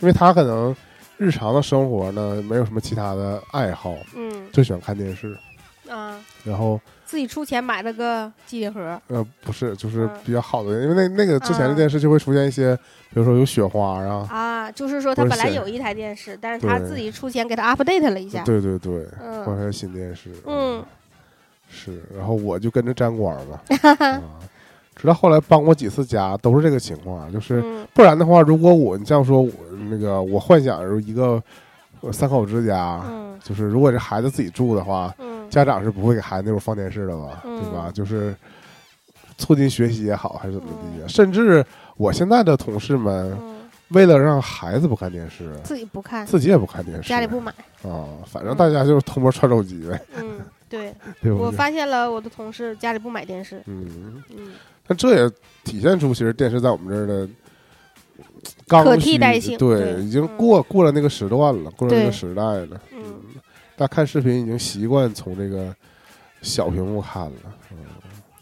[0.00, 0.74] 因为她可能
[1.16, 4.48] 日常的生活呢没有什么其他的爱好，嗯。
[4.52, 5.36] 就喜欢看电视，
[5.88, 10.10] 啊，然后自己出钱买了个机顶盒，呃不是就是嗯。
[10.24, 11.74] 比较好的，因为那那个之前的啊。
[11.74, 12.76] 电视就会出现一些，
[13.10, 18.42] 比如说有雪花啊，啊，就是说他本来有一台电视，但是他自己出钱给他 update 了一下。
[18.42, 19.44] 对对对，嗯。
[19.44, 20.84] 换成新电视，嗯。
[21.68, 23.60] 是，然后我就跟着沾光嘛，
[23.98, 24.22] 啊，
[24.94, 27.86] 直到后来搬过几次家都是这个情况，就是嗯。
[27.92, 29.52] 不然的话，如果我你这样说，我
[29.90, 31.42] 那个我幻想有一个
[32.00, 33.36] 呃三口之家，嗯。
[33.42, 37.90] 就是如果这孩子自己住的话，嗯家长是不会给孩子那种放电视的吧，嗯对吧？
[37.92, 38.34] 就是
[39.38, 41.64] 促进学习也好，还是怎么地啊，甚至
[41.96, 43.56] 我现在的同事们嗯，
[43.88, 47.52] 为了让孩子不看电视，自己不看，自己也不看电视，家里不买。
[47.82, 51.32] 啊，反正大家就是偷摸串手机呗，嗯，对， 对？
[51.32, 53.62] 我发现了我的同事家里不买电视。
[53.66, 54.52] 嗯，嗯
[54.86, 55.30] 但这也
[55.64, 57.28] 体现出其实电视在我们这儿的
[58.68, 62.80] 刚可替需代性对，对已经嗯过过了那个时段了，过了那个时代了。
[62.92, 63.20] 嗯，
[63.76, 65.74] 大家看视频已经习惯从这个
[66.40, 67.32] 小屏幕看了。
[67.70, 67.76] 嗯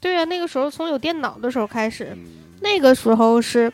[0.01, 2.27] 对啊，那个时候从有电脑的时候开始，嗯，
[2.61, 3.73] 那个时候是，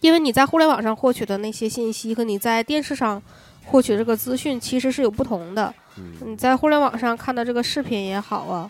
[0.00, 3.22] 因为你在互联网上获取的那些信息和你在电视上
[3.64, 5.72] 获取这个资讯其实是有不同的。
[5.96, 8.68] 嗯你在互联网上看的这个视频也好啊，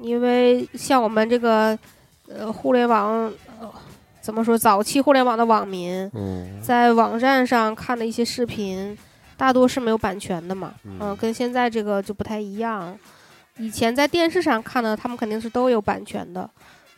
[0.00, 1.78] 因为像我们这个
[2.26, 3.30] 呃互联网、
[3.60, 3.70] 呃、
[4.22, 8.96] 怎么说，早期互联网的网民嗯在网站上看的一些视频，
[9.36, 12.98] 大多是没有版权的嘛，嗯嗯、跟现在这个就不太一样。
[13.58, 16.48] 以前在电视上看的，他们肯定是都有版权的，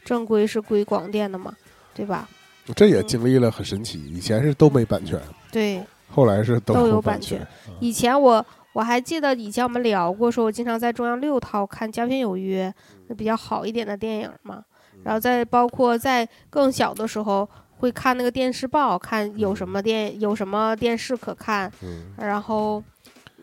[0.04, 1.54] 正规是归广电的嘛，
[1.94, 2.28] 对吧？
[2.76, 5.20] 这也经历了很神奇，以前是都没版权，
[5.50, 7.74] 对，后来是都有版版权权。
[7.80, 12.72] 以前我我还记得以前我们聊过，说我经常在中央六套看《佳片有约》，
[13.08, 14.62] 那比较好一点的电影嘛。
[15.02, 17.46] 然后再包括在更小的时候
[17.84, 22.82] 会看那个电视报，看有什么电有什么电视可看，嗯然后。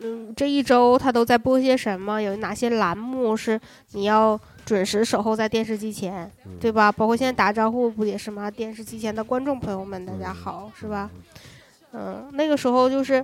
[0.04, 2.20] 嗯，这一周他都在播些什么？
[2.20, 3.60] 有哪些栏目是
[3.92, 6.92] 你要准时守候在电视机前，嗯对吧？
[6.92, 8.50] 包括现在打招呼不也是吗？
[8.50, 11.08] 电视机前的观众朋友们，大家嗯好，是吧？
[11.92, 13.24] 嗯，那个时候就是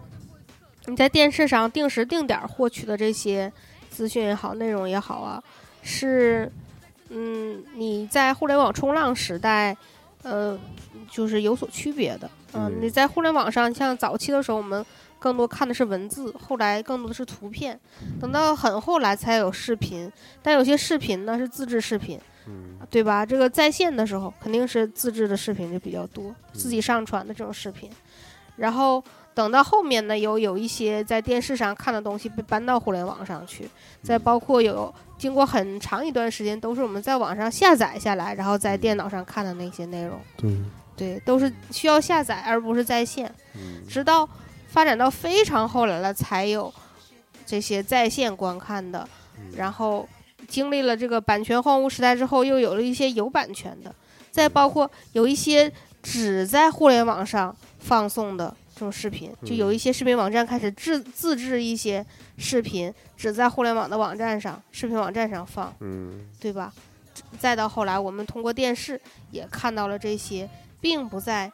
[0.85, 3.51] 你在电视上定时定点儿获取的这些
[3.89, 5.41] 资讯也好，内容也好啊，
[5.81, 6.51] 是
[7.09, 9.75] 嗯你在互联网冲浪时代，
[10.29, 10.59] 呃，
[11.09, 12.29] 就是有所区别的。
[12.53, 14.85] 嗯，嗯你在互联网上，像早期的时候，我们
[15.19, 17.79] 更多看的是文字，后来更多的是图片，
[18.19, 20.11] 等到很后来才有视频。
[20.41, 23.25] 但有些视频呢是自制视频，嗯对吧？
[23.25, 27.89] 这个在线的时候肯定是自制的视频就比较多，自己上传的这种视频。
[28.55, 33.69] 然后等到后面呢，有有一些在电视上看的东西被搬到互联网上去，
[34.01, 40.57] 再包括有经过很长一段时间都是我们在网上下载下来，然后在电脑上看的那些内容，对，
[40.95, 43.33] 对，都是需要下载而不是在线。
[43.55, 44.27] 嗯直到
[44.67, 46.71] 发展到非常后来了，才有
[47.45, 49.07] 这些在线观看的。
[49.55, 50.07] 然后
[50.47, 53.93] 经历了这个版权荒芜时代之后，又有了一些有版权的，
[54.29, 55.71] 再包括有一些
[56.03, 62.05] 只在互联网上放送的这种视频，就有一些视频网站开始自自制一些
[62.37, 66.71] 视频，只在互联网的网站上、视频网站上放，嗯对吧？
[67.39, 70.47] 再到后来，我们通过电视也看到了这些，
[70.79, 71.51] 并不在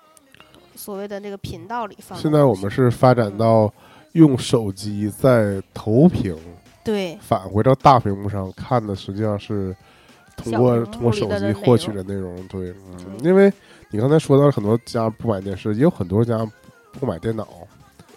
[0.75, 2.19] 所谓的那个频道里放。
[2.19, 3.73] 现在我们是发展到
[4.11, 6.37] 用手机在投屏
[6.83, 9.73] 对返回到大屏幕上看的，实际上是
[10.35, 12.45] 通过通过手机获取的内容。
[12.49, 13.49] 对，嗯，因为
[13.91, 16.45] 你刚才说到很多家不买电视，也有很多家
[16.99, 17.47] 不买电脑。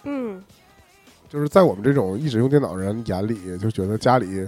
[0.03, 0.41] 嗯，
[1.29, 4.47] 就是在我们这种一直用电脑的人眼里，就觉得家里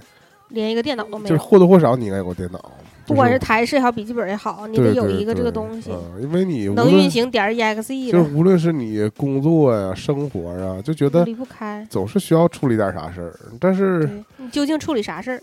[0.49, 2.71] 连一个电脑都没有，就是或多或少你应该有个电脑，
[3.05, 11.85] 不管是台式也好，笔记本也好，你得有一个这个对东西，嗯，因为你能运行点 exe，就是无论是你工作呀、生活啊，就觉得离不开。
[11.89, 13.37] 总是需要处理点啥事儿。
[13.59, 15.41] 但是，你究竟处理啥事儿？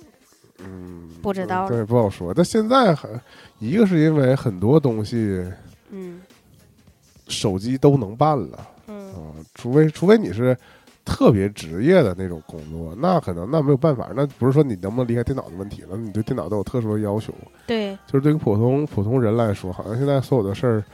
[0.60, 2.32] 嗯，不知道了对，不好说。
[2.32, 3.10] 但现在很
[3.58, 5.44] 一个是因为很多东西
[5.90, 6.22] 嗯
[7.28, 8.66] 手机都能办了
[9.16, 10.56] 嗯啊，除非除非你是
[11.04, 17.32] 特别职业的那种工作，那可能那没有办法，那不是说你能不能离开电脑的问题了，你对电脑都有特殊的要求。
[17.66, 20.84] 对，就是对于普通普通人来说，好像现在所有的事儿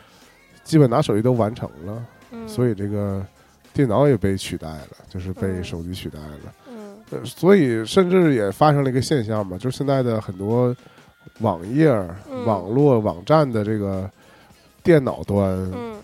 [0.64, 3.24] 基本拿手机都完成了，嗯，所以这个
[3.72, 6.54] 电脑也被取代了，就是被嗯手机取代了。
[6.68, 10.74] 嗯呃，所以甚至也发生了一个现象嘛，就是现在的很多
[11.40, 11.88] 网页、
[12.30, 14.10] 嗯网络网站的这个
[14.82, 15.94] 电脑端，嗯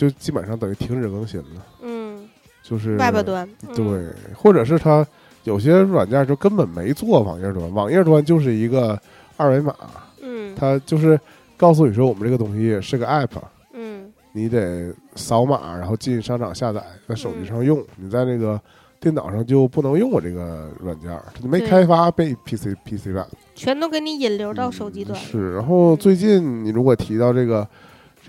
[0.00, 2.26] 就基本上等于停止更新了，嗯
[2.62, 5.06] 就是，Web 端，嗯对，或者是它
[5.44, 8.98] 有些软件就根本没做网页端，网页端就是一个
[9.36, 9.74] 二维码，
[10.22, 11.20] 嗯它就是
[11.58, 13.28] 告诉你说我们这个东西是个 app，
[13.74, 18.58] 嗯你得扫码，然后进商场下载，在手嗯机上用，你在那个
[19.00, 25.18] 电脑上就不能用我这个软件儿，你没开发被 PC PC 版全都给你引流到手机端。
[25.18, 27.68] 嗯是，然后最近你如果提到这个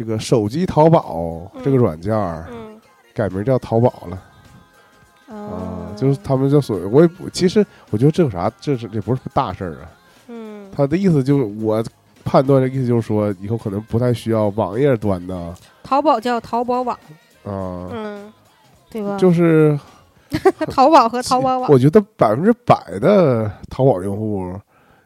[0.02, 2.82] 这个手机淘宝嗯这个软件儿，嗯
[3.14, 4.16] 改名叫淘宝了
[5.28, 9.92] 啊哦，，就是他们就所谓我也不，其实我觉得这有啥，这是这不是大事儿啊。
[10.28, 11.84] 嗯他的意思就是我
[12.24, 16.98] 判断的意思就是说，以后可能不太需要网页端的淘宝叫淘宝网，
[17.44, 18.34] 啊，嗯，
[18.90, 19.18] 对吧？
[19.18, 19.78] 就是
[20.72, 24.52] 淘宝和淘宝网，我觉得百分之百的淘宝用户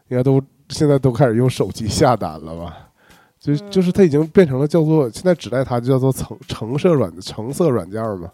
[0.08, 2.78] 应该都现在都开始用手机下单了吧？
[3.54, 3.70] 就嗯。
[3.70, 8.30] 就是它已经变成了叫做现在指代它就叫做橙橙色软橙色软件嘛，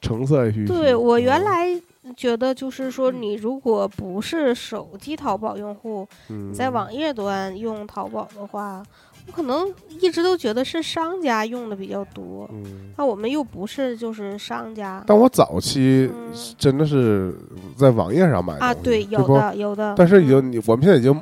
[0.00, 0.66] 橙色 APP。
[0.66, 1.44] 对我原嗯。
[1.44, 1.80] 来
[2.16, 8.82] 觉得就是说，你如果不是手机淘宝用户，嗯在网页端用淘宝的话，
[9.26, 15.04] 我可能一直都觉得是商家用的比较多，嗯，那我们又不是就是商家。
[15.06, 16.32] 但我早期嗯。
[16.56, 17.34] 真的是
[17.76, 19.94] 在网页上买啊，对，有的有的。
[19.94, 21.12] 但是已嗯经你我们现在已经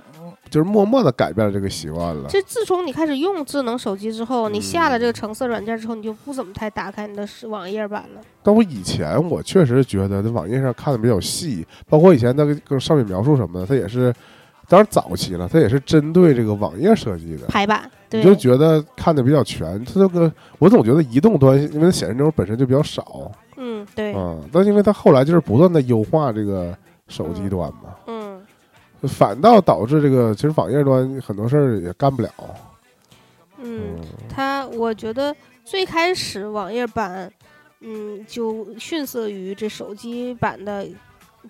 [0.48, 2.28] 就是默默的改变了这个习惯了。
[2.28, 8.20] 就自从你开始用智能手机之后，你下了这个嗯橙色软件之后，你就不怎么太打开你的是网页版了。
[8.42, 14.14] 但我以前我确实觉得在网页上看的比较细，包括以前那个个上面描述什么的，它也是，
[14.68, 17.46] 当然早期了，它也是针对这个网页设计的。
[17.46, 26.76] 排版，对，你就觉得看的比较全，它这个我总觉得移动端因为它显示内容本身就比较少，嗯，对，嗯，但因为它后来就是不断的优化这个
[27.08, 28.25] 手机端嘛，嗯，
[29.02, 32.32] 反倒导致这个其实网页端很多事儿也干不了，
[33.58, 37.30] 嗯，它我觉得最开始网页版，
[37.80, 40.86] 嗯，就逊色于这手机版的，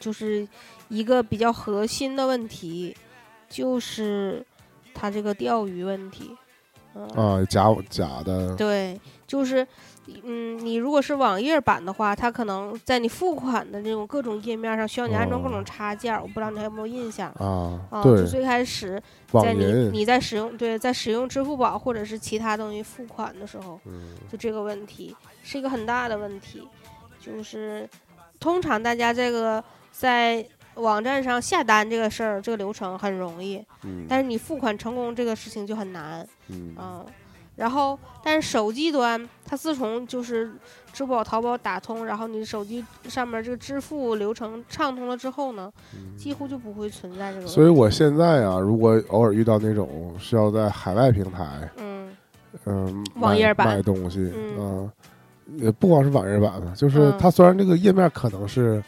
[0.01, 0.47] 就是
[0.89, 2.97] 一个比较核心的问题，
[3.49, 4.45] 就是
[4.93, 6.37] 它这个钓鱼问题。
[6.95, 9.67] 嗯，啊，假假的，对，就是，
[10.25, 17.31] 嗯，你如果是网页版的话，它可能在你付款的那种各种页面上需要你安装各种哦插件儿，我不知道你还有没有印象。
[17.39, 26.67] 啊，啊，对就，最开始在你，你在使用对在使用支付宝或者是其他东西付款的时候，嗯就这个问题是一个很大的问题，
[27.21, 27.89] 就是
[28.39, 37.05] 通常大家这个在网站上下单这个事儿，这个流程很容易，嗯，但是你付款成功这个事情就很难嗯啊。
[37.57, 40.53] 然后，但是手机端它自从就是
[40.93, 45.73] 支付宝、淘宝打通，然后你手机上面这个支付流程畅通了之后呢，
[46.17, 51.97] 几乎就不会存在这个所以我现在啊，如果偶尔遇到那种需要在海外平台，嗯。
[52.65, 54.91] 嗯，买网页版买东西，嗯啊，
[55.57, 58.83] 也不光是网页版吧，就是嗯它虽然这个页面可能是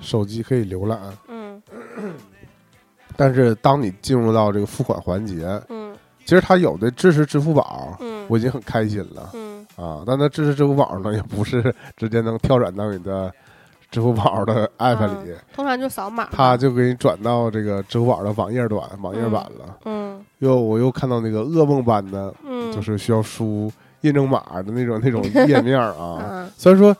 [0.00, 1.62] 手机可以浏览，嗯
[3.16, 10.02] 但是当你进入到这个付款环节，嗯其实它有的支持支付宝，嗯我已经很开心了嗯啊。
[10.06, 13.32] 但它支持支付宝呢，也不是 直接能跳转到你的
[13.90, 16.30] 支付宝的 app 里，通常就扫码嘛。
[16.32, 19.76] 它就给你转到这个支付宝的网页端、网页版了。
[19.84, 20.02] 嗯
[20.38, 26.18] 又我又看到那个噩梦般的，嗯，就是需要输验证码的那种那种页面啊。
[26.28, 26.94] 嗯虽然说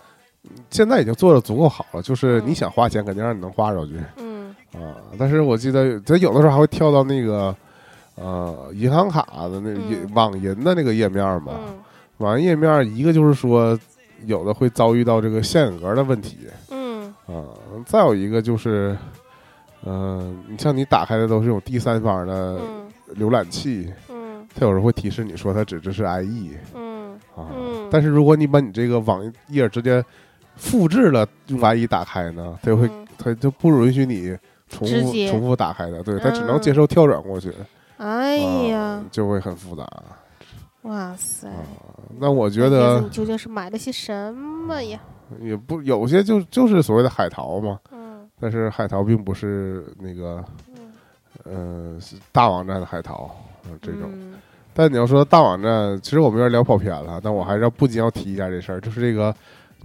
[0.70, 4.94] 现在已经做的足够好了，就是嗯你想花钱，肯定让你能花出去嗯啊。
[5.18, 7.54] 但是我记得在有的时候还会跳到那个
[8.16, 11.52] 呃银行卡的那网银的那个页面嘛。
[11.68, 11.78] 嗯。
[12.18, 13.78] 网银页面一个就是说
[14.26, 16.38] 有的会遭遇到这个限额的问题。
[16.70, 17.12] 嗯。
[17.26, 17.44] 啊，
[17.86, 18.96] 再有一个就是。
[19.84, 22.88] 嗯、你像你打开的都是这种第三方的嗯。
[23.18, 24.46] 浏览器，嗯。
[24.54, 27.18] 它有时候会提示你说它只支持 IE 嗯。
[27.90, 30.00] 但是如果你把你这个网页直接
[30.54, 36.60] 复制了用 IE 打开呢，它就会嗯它就不允许你重复重复打开的，对，它只能嗯。
[36.60, 37.52] 接受跳转过去，
[38.02, 38.78] 哎呀。
[38.78, 39.86] 啊，，就会很复杂。
[40.82, 41.48] 哇塞！
[41.48, 41.54] 啊。
[42.18, 44.98] 那我觉得你究竟是买了些什么呀？
[45.40, 48.28] 也不有些就就是所谓的海淘嘛，嗯。
[48.40, 50.44] 但是海淘并不是那个
[51.46, 53.30] 嗯，呃是大网站的海淘
[53.64, 54.02] 啊这种。
[54.12, 54.34] 嗯。
[54.74, 59.34] 但你要说大网站，其实我们有点聊跑偏了，但我还是要不仅要提一下这事儿，就是这个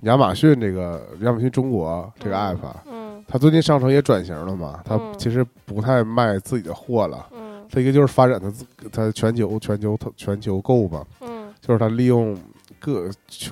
[0.01, 3.23] 亚马逊这个亚马逊中国这个 app，、啊嗯。
[3.27, 5.13] 它最近商城也转型了嘛，它嗯。
[5.17, 11.53] 其实不太卖自己的货了，嗯它一个就是发展它自它全球全球全球购吧，嗯。
[11.59, 12.37] 就是它利用
[12.79, 13.09] 各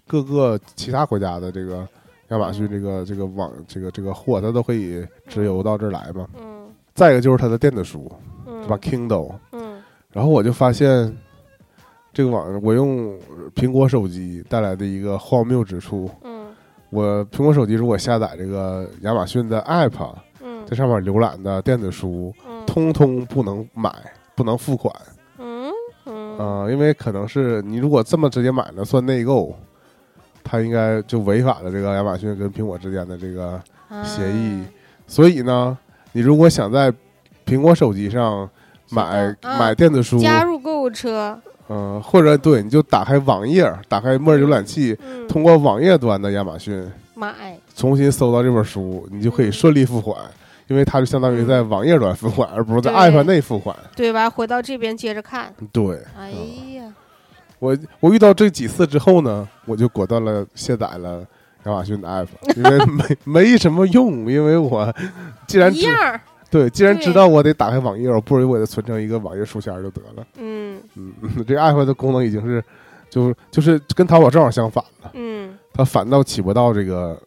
[0.08, 1.88] 各个其他国家的这个
[2.30, 6.28] 亚马逊这个这个网这个这个货，它都可以直邮到这儿来嘛。
[6.39, 6.67] 嗯。
[6.93, 8.10] 再一个就是它的电子书，
[8.47, 9.82] 嗯，对吧？Kindle，嗯。
[10.12, 11.13] 然后我就发现，
[12.13, 13.19] 这个网我用
[13.54, 16.45] 苹果手机带来的一个荒谬之处，嗯。
[16.91, 20.15] 我苹果手机如果下载这个亚马逊的 app，嗯
[20.67, 22.65] 在上面浏览的电子书，嗯。
[22.65, 23.93] 通通不能买，
[24.36, 24.93] 不能付款。
[25.38, 25.71] 嗯
[26.06, 26.38] 嗯。
[26.38, 29.56] 啊、因为可能是你如果这么直接买了，算内购，
[30.43, 33.61] 它应该就违反了这个亚马逊跟苹果之间的这个
[34.03, 34.61] 协议。
[34.61, 34.66] 啊
[35.07, 35.78] 所以呢，
[36.13, 36.91] 你如果想在
[37.45, 38.49] 苹果手机上
[38.89, 41.39] 买买电子书，加入购物车，
[41.70, 50.18] 嗯、或者对，你就打开网页，打开默认浏览器，嗯，通过网页端的亚马逊买，重新搜到这本书，你就可以顺利付款，
[50.68, 53.76] 因为它就相当于在网页端付款，而不是在 app 内付款。
[53.95, 54.30] 对吧？
[54.30, 55.53] 回到这边接着看。
[55.72, 56.93] 对，哎嗯呀，
[57.59, 61.26] 我我遇到这几次之后呢，我就果断了卸载了
[61.66, 63.18] 亚马逊的 app，因为没
[63.51, 64.93] 没什么用，因为我
[65.47, 70.26] 既然知一样，对，既然知道我得打开网页，我不如我就存成一个网页书签就得了。
[70.38, 71.13] 嗯嗯，
[71.47, 72.63] 这 app 的功能已经是
[73.09, 75.11] 就就是跟淘宝正好相反了。
[75.13, 77.20] 嗯，它反倒起不到这个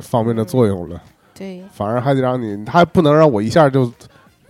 [0.00, 1.00] 方面的作用了，
[1.38, 3.92] 对，反而还得让你，他还不能让我一下就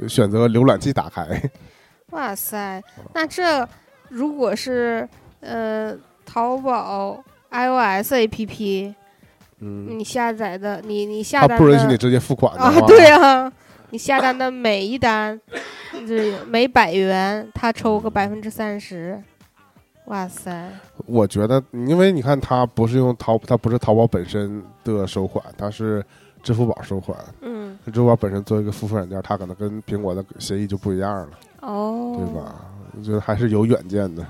[0.09, 1.26] 选择浏览器打开。
[2.11, 2.82] 哇塞，
[3.12, 3.68] 那这
[4.09, 5.07] 如果是
[5.41, 8.95] 呃淘宝 iOS APP，
[9.61, 13.53] 嗯，你下载的你你下他单的不允许你直接付款啊，，对啊，
[13.91, 15.39] 你下单的每一单，
[16.07, 19.22] 这每百元他抽个百分之三十，
[20.07, 20.70] 哇塞，
[21.05, 26.03] 我觉得，因为你看，他不是用淘，他不是淘宝本身的收款，他是
[26.49, 27.19] 支付宝收款。
[27.43, 31.29] 嗯，支付宝本身作为一个付费软件，它可能跟苹果的协议就不一样了，
[31.61, 32.35] 哦，对？
[32.35, 32.55] 吧？
[32.97, 34.27] 我觉得还是有远见的。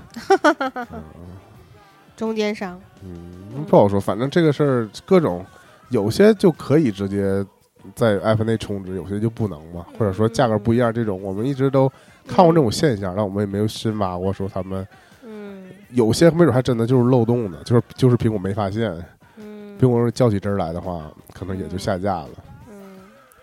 [2.17, 5.45] 中间商，嗯，不好说，反正这个事儿各种，
[5.91, 7.41] 有些就可以直接
[7.95, 11.89] 在 app 内充值，有些就不能嘛，或者说价格不一样，这种我们一直都
[12.27, 14.85] 看过这种现象，但我们也没有深挖过，说他们
[15.23, 18.93] 嗯有些没准还真的就是漏洞的，就是就是苹果没发现，
[19.79, 22.29] 嗯，苹果较起真儿来的话，可能也就下架了。
[22.69, 22.75] 嗯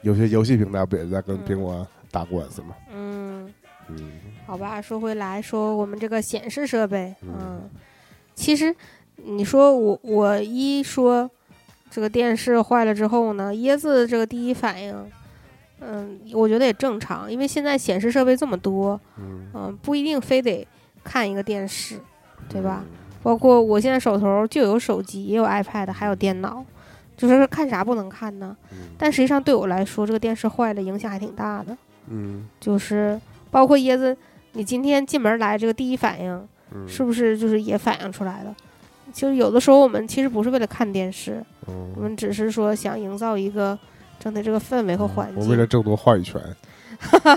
[0.03, 2.77] 有些游戏平台不也在跟苹果打官司吗？
[2.95, 3.53] 嗯，
[3.89, 4.11] 嗯
[4.47, 7.71] 好吧，说回来说我们这个显示设备，嗯嗯，
[8.35, 8.73] 其实
[9.17, 11.29] 你说我我一说
[11.91, 14.95] 这个电视坏了之后呢，椰子这个第一反应，
[15.81, 20.65] 嗯，我觉得也正常，因为现在显示设备这么多，嗯，嗯，不一定非得
[21.03, 21.99] 看一个电视，
[22.49, 22.85] 对吧？
[22.85, 23.06] 嗯？
[23.27, 26.65] 包括我现在手头就有手机，也有 iPad，还有电脑，
[27.17, 28.57] 就是看啥不能看呢？
[28.71, 31.77] 嗯但实际上对我来说，这个电视坏了影响还挺大的，
[32.09, 33.21] 嗯就是
[33.51, 34.17] 包括椰子，
[34.53, 36.49] 你今天进门来这个第一反应。
[36.73, 38.55] 嗯，是不是就是也反映出来了？
[39.13, 43.77] 就是有的时候我们其实不是为了看电视，我嗯们只是说想营造一个
[44.21, 45.43] 整体这个氛围和环境。
[45.43, 46.41] 我为了争夺话语权，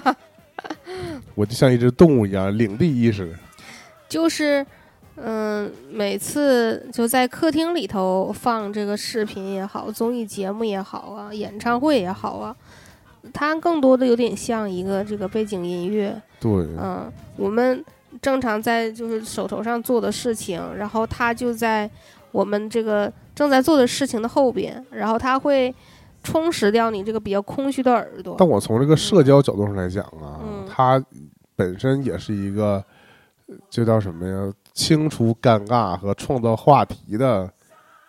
[1.33, 3.35] 我就像一只动物一样，领地意识。
[4.07, 4.65] 就是，
[5.23, 12.55] 嗯，每次就在客厅里头放这个视频也好，综艺节目也好啊，演唱会也好啊，
[13.33, 16.19] 它更多的有点像一个这个背景音乐。
[16.39, 17.83] 对，嗯，我们
[18.21, 21.89] 正常在就是手头上做的事情，然后它就在
[22.31, 25.73] 我们这个正在做的事情的后边，然后它会
[26.23, 28.35] 充实掉你这个比较空虚的耳朵。
[28.39, 31.03] 但我从这个社交角度上来讲啊，嗯它
[31.57, 32.81] 本身也是一个，
[33.47, 34.53] 呃这叫什么呀？
[34.73, 37.49] 清除尴尬和创造话题的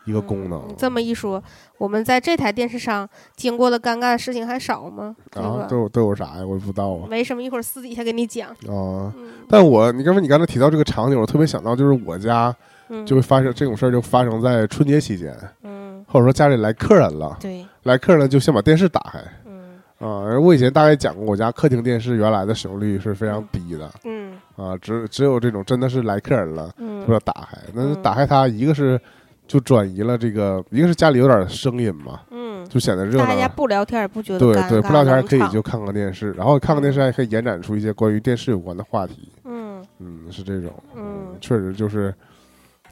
[0.05, 0.75] 一个功能嗯。
[0.79, 1.43] 这么一说，
[1.79, 5.15] 我们在这台电视上经过的尴尬的事情还少吗？
[5.31, 6.47] 这啊，都有都有啥呀？
[6.47, 7.07] 我也不知道啊。
[7.09, 8.51] 没什么，一会儿私底下给你讲。
[8.51, 12.55] 啊，嗯但我你刚才你刚才提到这个场景，我特别想到就是我家
[12.89, 15.33] 嗯，就会发生这种事儿，就发生在春节期间，
[15.63, 20.23] 嗯，或者说家里来客人了，对，来客人了就先把电视打开嗯啊。
[20.25, 24.20] 而我以前大概讲过，我家客厅电视原来的使用率是非常低的嗯
[24.61, 27.59] 啊，只只有这种真的是来客人了，嗯把它打开。
[27.73, 29.01] 那嗯打开它，一个是
[29.47, 33.53] 就转移了这个，一个是家里有点声音嘛，嗯，就显得热大家闹。
[33.57, 39.33] 不聊天也不觉得对对，不聊天可以就看看电视，然后看看电视还可以延展出一些关于电视有关的话题。
[39.45, 42.15] 嗯嗯，是这种，嗯确实就是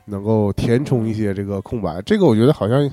[0.06, 2.00] 能够填充一些这个空白。
[2.02, 2.90] 这个我觉得好像，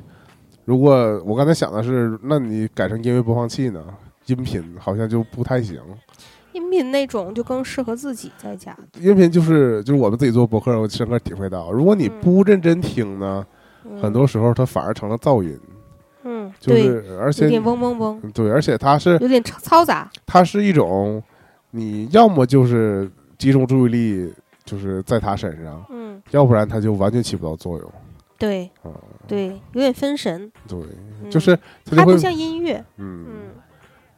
[0.66, 0.94] 如果
[1.26, 3.82] 我刚才想的是，那你改成音乐播放器呢？
[4.26, 5.80] 音频好像就不太行。
[6.56, 8.76] 音频那种就更适合自己在家。
[9.02, 13.46] 音频就是就是我们自己做博客，我深刻体会到，如果你不认真听呢，
[13.84, 15.60] 嗯很多时候它反而成了噪音，
[16.24, 20.10] 嗯，就对，是而且有点嗡嗡嗡，对，而且它是有点嘈嘈杂。
[20.26, 21.22] 它是一种，
[21.72, 24.34] 你要么就是集中注意力
[24.64, 27.92] 就是在他身上，嗯，要不然它就完全起不到作用。
[28.38, 28.90] 对啊，
[29.28, 30.80] 对，有点分神，对，
[31.24, 32.84] 嗯就是它不像音乐。
[32.98, 33.34] 嗯嗯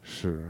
[0.02, 0.48] 是，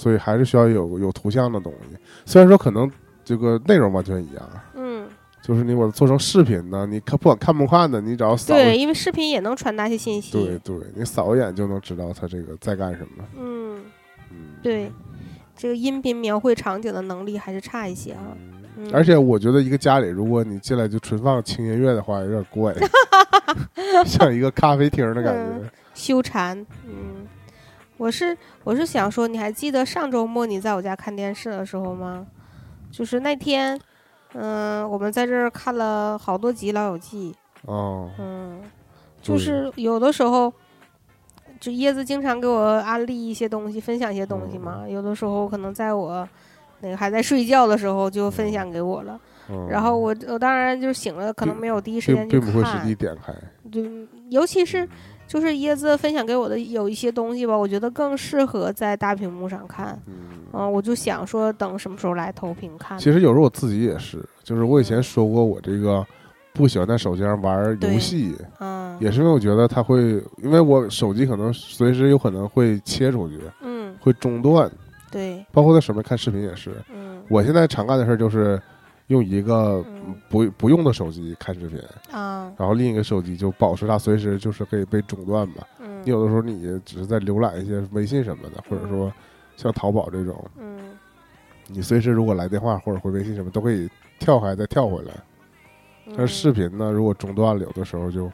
[0.00, 1.98] 所以还是需要有有图像的东西。
[2.24, 2.90] 虽然说可能
[3.22, 5.06] 这个内容完全一样，嗯，
[5.42, 10.32] 就是你把它做成视频呢，你看不管看不看的，你只要扫，对，因为视频也能传达一些信息。
[10.32, 13.24] 对对，你扫一眼就能知道他这个在干什么。
[13.38, 13.82] 嗯，
[14.30, 14.90] 嗯，对，
[15.54, 18.34] 这个音频描绘场景的能力还是差一些啊。
[18.90, 22.74] 而且我觉得一个家里，如果你进来就纯放轻音乐的话，有点怪，
[24.06, 25.70] 像一个咖啡厅的感觉。
[25.92, 27.26] 修禅，嗯，
[28.00, 28.34] 我是
[28.64, 32.26] 我是想说，你还记得上周末你在我家看电视的时候吗？
[32.90, 33.78] 就是那天，
[34.32, 37.36] 嗯、我们在这儿看了好多集《老友记》，
[37.70, 38.62] 哦，嗯，
[39.20, 40.50] 就是有的时候，
[41.60, 44.88] 就椰子经常给我安利一些东西，分享一些东西嘛。
[44.88, 46.26] 有的时候可能在我
[46.80, 49.20] 那个还在睡觉的时候就分享给我了，
[49.50, 53.34] 嗯然后我我当然就醒了，可能没有第一时间去并并不会实看际，点开。
[53.70, 54.88] 对，尤其是
[55.30, 59.96] 就是椰子分享给我的有一些东西吧，我觉得更适合在大屏幕上看。
[60.06, 60.14] 嗯，
[60.52, 62.98] 嗯，我就想说等什么时候来投屏看。
[62.98, 66.04] 其实有时候我自己也是，就是我以前说过，我这个
[66.52, 74.68] 不喜欢在手机上玩游戏，嗯，也是因为我觉得它会，因为我手机可能随时有可能会切出去，嗯，会中断，
[75.12, 76.72] 对，包括在手边看视频也是。
[76.92, 78.60] 嗯我现在常干的事儿就是，
[79.10, 80.16] 用一个嗯。
[80.28, 81.78] 不不用的手机看视频，
[82.10, 85.56] 啊，然后另一个手机就保持它随时就是可以被中断嘛。
[85.78, 86.02] 嗯。
[86.04, 89.12] 你有的时候你只是在浏览一些微信什么的，或者说
[89.56, 90.78] 像淘宝这种，嗯。
[91.68, 93.88] 你随时如果来电话或者回微信什么都可以
[94.18, 95.12] 跳开再跳回来。
[96.06, 98.30] 嗯，但是视频呢，如果中断了，有的时候就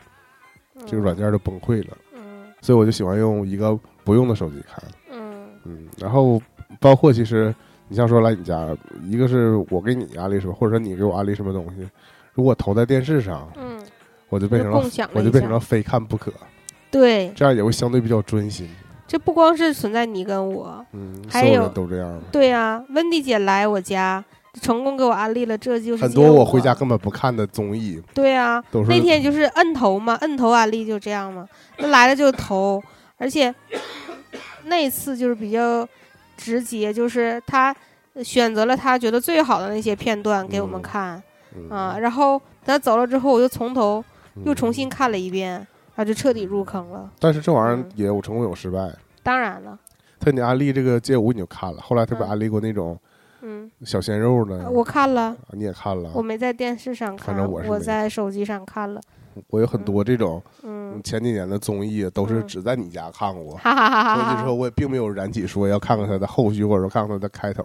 [0.86, 1.96] 这个软件就崩溃了。
[2.14, 2.46] 嗯。
[2.62, 4.82] 所以我就喜欢用一个不用的手机看。
[5.10, 5.48] 嗯。
[5.64, 6.40] 嗯，然后
[6.80, 7.54] 包括其实
[7.88, 11.88] 你像说来你家，一个是我给你安利什么，或者说你给我安利什么东西，
[12.34, 13.80] 如果投在电视上，嗯，
[14.28, 16.32] 我就变成了共享了我就变成了非看不可，
[16.90, 18.68] 对，这样也会相对比较专心。
[19.06, 22.20] 这不光是存在你跟我，嗯，还有都这样。
[22.32, 24.24] 对呀、温迪姐来我家，
[24.60, 31.46] 成功给我安利了，这就是很多我回家根本不看的综艺，对呀、都是那天就是摁头嘛，摁头安利就这样嘛，
[31.78, 32.82] 那来了就投，
[33.16, 33.54] 而且
[34.66, 35.88] 那次就是比较
[36.36, 37.74] 直接，就是他
[38.22, 41.22] 选择了他觉得最好的那些片段给我们嗯看、
[41.54, 44.04] 嗯啊，然后他走了之后，我又从头
[44.44, 45.66] 又重嗯新看了一遍，然
[45.96, 47.10] 后就彻底入坑了。
[47.18, 48.92] 但是这玩意儿嗯也有成功有失败。
[49.22, 49.78] 当然了，
[50.20, 52.98] 他你安利这个街舞你就看了，后来他不嗯安利过那种
[53.42, 54.68] 嗯，小鲜肉呢？
[54.70, 59.00] 我看了，啊你也看了我，没在电视上看，反正我在手机上看了，
[59.48, 63.58] 我有很多这种嗯，前几年的综艺都是嗯只在你家看过。
[63.58, 67.64] 所以之后我也并没有燃起说要看看它的后续，或者说看看它的开头。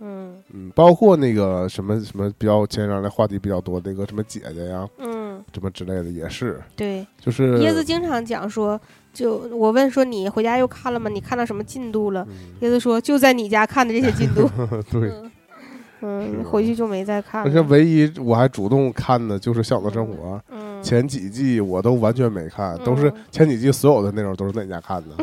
[0.00, 7.06] 嗯嗯，包括那个什么什么比较前两年话题比较多，那个什么姐姐呀，嗯，什么之类的也是，对。
[7.20, 8.78] 就是椰子经常讲说，
[9.12, 11.08] 就我问说你回家又看了吗？
[11.08, 12.26] 你看到什么进度了？
[12.28, 14.50] 嗯椰子说就在你家看的这些进度。
[14.90, 15.12] 对。
[16.06, 17.58] 嗯回去就没再看而且。
[17.62, 25.16] 唯一我还主动看的就是《小的生活》，嗯，前几季我都完全没看，都是嗯前几季所有的内容都是在你家看的。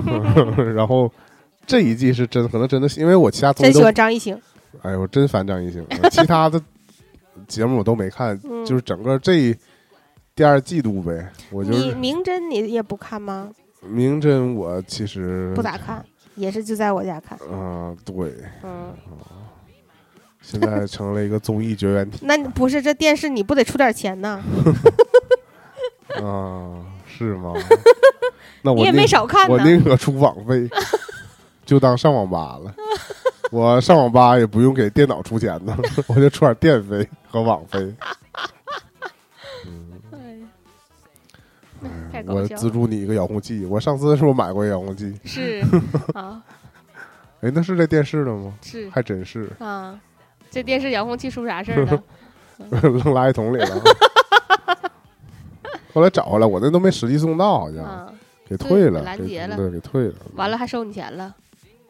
[0.72, 1.10] 然后
[1.66, 4.40] 这一季是真，可能真的是因为我其他东真喜西都，欢张艺兴。
[4.82, 6.60] 哎呦，我真烦张艺兴， 其他的
[7.46, 9.56] 节目我都没看，嗯就是整个这
[10.34, 13.50] 第二季度呗，我就你是明侦你也不看吗？
[13.86, 17.38] 明侦，我其实不咋看，也是就在我家看。
[17.52, 18.92] 嗯、对，嗯，
[20.44, 24.42] 现在成了一个综艺绝缘体那你不是这电视你不得出点钱呢？
[26.22, 27.54] 啊，是吗？
[28.62, 29.54] 那我宁没少看呢。
[29.54, 30.68] 我宁可出网费，
[31.64, 32.74] 就当上网吧了。
[33.50, 35.76] 我上网吧也不用给电脑出钱呢，
[36.08, 37.94] 我就出点电费和网费。
[40.12, 40.46] 哎
[42.12, 42.46] 太搞我。
[42.48, 45.14] 资助你一个遥控器，我上次是不是买过遥控器？
[45.24, 45.64] 是
[46.14, 46.42] 啊，
[47.40, 48.54] 哎，那是这电视的吗？
[48.62, 49.98] 是还真是，啊，
[50.54, 52.02] 这电视遥控器出啥事儿了？
[52.80, 53.82] 扔垃圾桶里了。
[55.92, 58.12] 后来找回来，我那都没实际送到，好像啊，
[58.48, 60.14] 给退了，拦截了对，给退了。
[60.36, 61.34] 完了还收你钱了。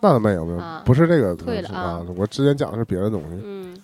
[0.00, 2.06] 那倒没有没有啊，不是这个退了啊啊！
[2.16, 3.40] 我之前讲的是别的东西。
[3.44, 3.76] 嗯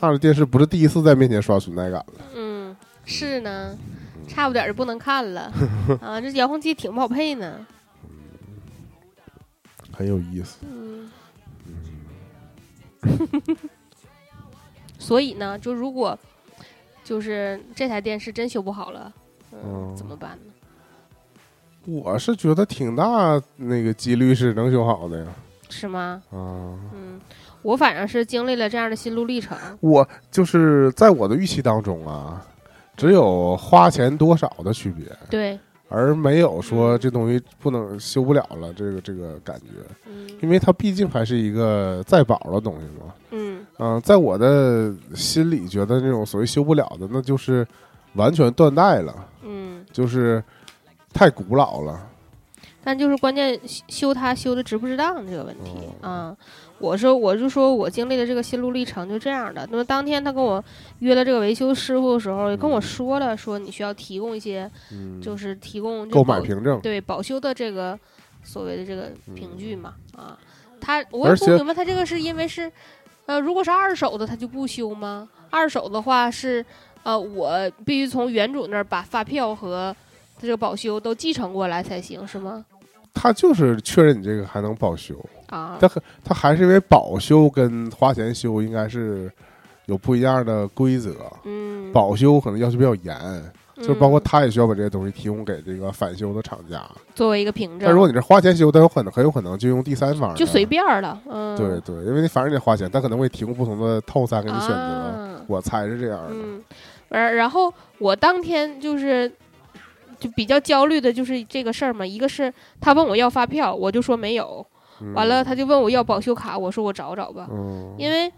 [0.00, 2.24] 那这电视不是第一次在面前刷存在感了。
[2.34, 2.74] 嗯，
[3.04, 3.76] 是呢，
[4.26, 5.52] 差不点儿就不能看了
[6.00, 6.20] 啊。
[6.20, 7.54] 这遥控器挺不好配呢。
[9.96, 10.58] 很有意思。
[10.62, 11.10] 嗯，
[14.98, 16.18] 所以呢，就如果
[17.02, 19.12] 就是这台电视真修不好了，
[19.52, 20.52] 嗯，嗯怎么办呢？
[21.86, 25.26] 我是觉得挺大那个几率是能修好的呀。
[25.68, 26.22] 是吗？
[26.30, 26.36] 啊，
[26.94, 27.20] 嗯，
[27.62, 29.56] 我反正是经历了这样的心路历程。
[29.80, 32.42] 我就是在我的预期当中啊，
[32.96, 35.58] 只有花钱多少的区别，对，
[35.88, 43.14] 而没有说嗯这东西不能修不了了这个这个感觉，嗯因为它毕竟还是一个在保的东西嘛。
[43.30, 47.66] 嗯嗯、在我的心里觉得那种所谓修不了的，那就是
[48.14, 50.42] 完全断代了，嗯，就是
[51.12, 52.08] 太古老了。
[52.86, 55.70] 但就是关键修修它修的值不值当这个问题
[56.02, 56.36] 哦啊。
[56.78, 59.66] 我说，我就说我经历的这个心路历程就这样的。
[59.70, 60.62] 那么当天他跟我
[60.98, 66.80] 约了这个维修师傅的时候，也跟我说了，说你需要提供一些，嗯，就是提供这购买凭证。
[66.80, 67.98] 对保修的这个
[68.42, 70.38] 所谓的这个凭据嘛啊。
[70.80, 72.70] 他我也不明白，他这个是因为是，
[73.26, 75.26] 呃，如果是二手的，他就不修吗？
[75.48, 76.62] 二手的话是，
[77.04, 79.94] 呃，我必须从原主那儿把发票和
[80.38, 82.66] 这个保修都继承过来才行，是吗？
[83.14, 85.14] 他就是确认你这个还能保修，
[85.54, 89.30] 啊，他可他还是因为保修跟花钱修应该是
[89.86, 91.14] 有不一样的规则。
[91.44, 93.42] 嗯，保修可能要求比较严，
[93.76, 96.82] 就是包括嗯他也需要把这些东西提供给这个返修的厂家。
[97.14, 104.74] 作为一个凭证，但如果你是花钱修，他有可能很有可能就用第三方，就随便了，嗯，对对，因为你反正得花钱，他可能会提供不同的套餐给你选择。
[104.74, 106.30] 啊我猜是这样的。
[106.30, 106.64] 嗯，
[107.10, 109.30] 而然后我当天就是
[110.18, 112.50] 就比较焦虑的就是这个事儿嘛，一个是
[112.80, 114.73] 他问我要发票，我就说没有，嗯
[115.12, 118.32] 完了他就问我要保修卡，我说我找找吧，嗯，因为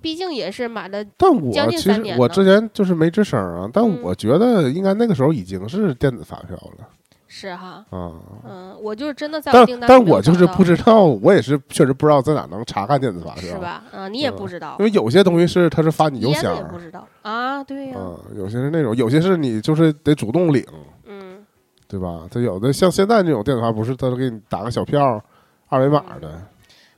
[0.00, 6.88] 毕竟也是买了，但我将近其实三年呢我之前就是没吱声啊，但嗯我觉得应该那个时候已经是电子发票了
[7.32, 8.10] 是哈，啊。
[8.44, 13.58] 嗯，我就是真的在订单但我就是不知道，我也是确实不知道在哪能查看电子发票，是？
[13.58, 13.84] 吧？
[13.92, 20.64] 嗯，你也嗯不知道因，为有些东西是他是发你邮箱也不知道啊，对呀，嗯，有些是那种，有些是你就是得主动领，
[21.06, 21.38] 嗯，
[21.86, 22.26] 对吧？
[22.28, 25.22] 他有的像现在这种电子发，不是它给你打个小票，
[25.70, 26.20] 二维码嗯。
[26.20, 26.46] 的，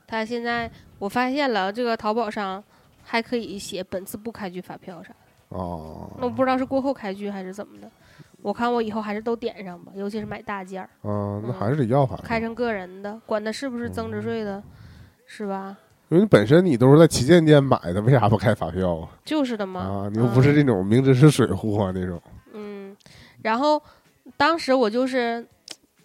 [0.05, 0.69] 他现在
[0.99, 2.61] 我发现了，这个淘宝上
[3.03, 7.89] 还可以写本次不开具发票啥的，哦，那我不知道是过后开具还是怎么的。
[8.41, 11.53] 我看我以后还是都点上吧，尤其是买大件儿，嗯，那嗯。
[11.53, 14.61] 还是得要发票，开成个人的，管它是不是增值税的，
[15.25, 15.77] 是吧？
[16.09, 19.09] 因为你本身你都是在旗舰店买的，为啥不开发票啊？
[19.23, 19.79] 就是的嘛。
[19.79, 22.21] 啊，你又不是这种明知是水货啊那种，
[22.53, 22.95] 嗯，
[23.41, 23.81] 然后
[24.35, 25.45] 当时我就是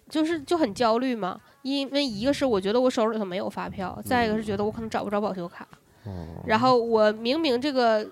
[0.07, 5.67] 就是就很焦虑嘛，因为一个是我觉得我手里头没有发票，再一个是觉得我可能找不着保修卡，
[6.05, 6.11] 哦。
[6.45, 8.05] 然后我明明这个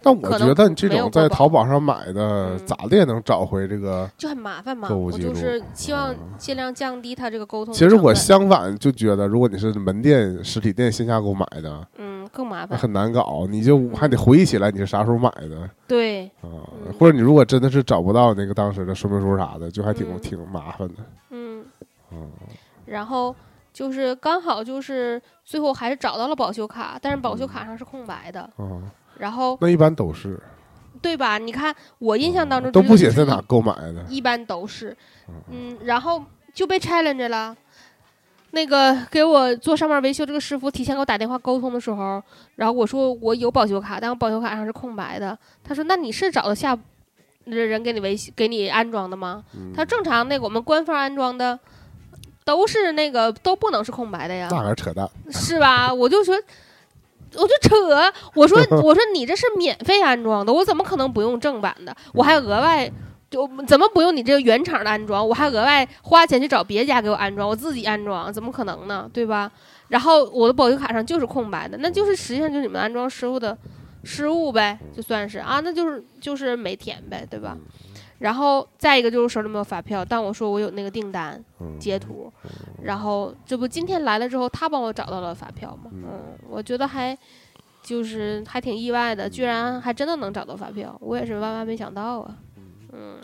[0.00, 4.08] 但我觉得你这种在淘宝上买的，嗯咋的也能找回这个。
[4.16, 16.46] 就很麻烦嘛，我就是希望嗯尽量降低它这个沟通其实我相反就觉得，如果你是门店、实体店线下购买的，嗯更麻烦，很难搞，你就还得回忆起来你是啥时候买的对，啊
[16.86, 16.92] 嗯。
[16.98, 20.94] 或者你如果真的是找不到那个当时的说明书啥的，就还挺嗯挺麻烦的。
[21.30, 21.64] 嗯，
[22.12, 22.30] 嗯
[22.88, 23.34] 然后
[23.72, 28.82] 就是刚好就是最后还是找到了保修卡，但是保修卡上是空白的，啊，
[29.18, 30.38] 然后那一般都是
[31.00, 31.38] 对吧？
[31.38, 34.04] 你看我印象当中都不写在哪购买的。
[34.08, 34.96] 一般都是，
[35.50, 37.56] 嗯，然后就被 challenge 了。
[38.52, 42.20] 那个给我做上面维修这个师傅提前给我打电话沟通的时候，
[42.56, 45.38] 然后我说我有保修卡，但我保修卡上是空白的。
[45.62, 46.76] 他说：“那你是找的下
[47.44, 51.58] 人给你维修、给你安装的吗？”嗯他正常那个我们官方安装的
[52.48, 55.06] 都是那个都不能是空白的呀，那还是扯淡。
[55.30, 55.92] 是吧？
[55.92, 56.34] 我就说，
[57.34, 57.76] 我就扯，
[58.32, 61.94] 我说我说你这是免费安装的，我怎么可能不用正版的？
[62.14, 62.90] 我还额外
[63.30, 65.28] 就怎么不用你这个原厂的安装？
[65.28, 69.06] 我还额外花钱去找别家给我安装，我自己安装，怎么可能呢？
[69.12, 69.52] 对吧？
[69.88, 73.54] 然后我的保修卡上就是空白的，那就是实际上就是你们安装师傅的
[74.04, 77.54] 失误呗，就算是啊，那就是就是没填呗，对吧？
[78.18, 82.32] 然后再一个就是手里没有发票，但我说我有那个订单嗯，截图，
[82.82, 87.16] 然后这不今天来了之后，他帮我找到了发票嘛，嗯嗯，我觉得还
[87.82, 92.36] 就是还挺意外的，居然还真的能找到发票，我也是万万没想到啊，
[92.92, 93.16] 嗯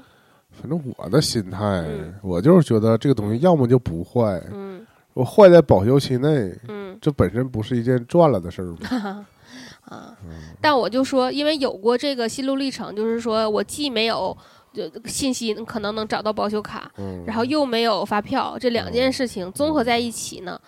[0.53, 9.27] 反正我的心态嗯，我就是觉得这个东西要么就不坏，嗯我坏在保修期内，嗯这本身不是一件赚了的事儿吗？
[9.91, 10.17] 啊，
[10.61, 14.37] 但我就说，因为有过这个心路历程，就是说我既没有。
[14.75, 20.61] 就信息可能能找到保修卡，嗯，然后又没有发票，这两件事情综合在一起呢，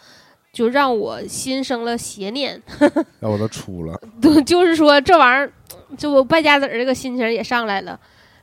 [0.53, 2.63] 就让我心生了邪念。
[3.21, 5.53] 要我都出了， 对，就是说这玩意儿，
[5.99, 7.99] 就我败家子儿这个心情也上来了。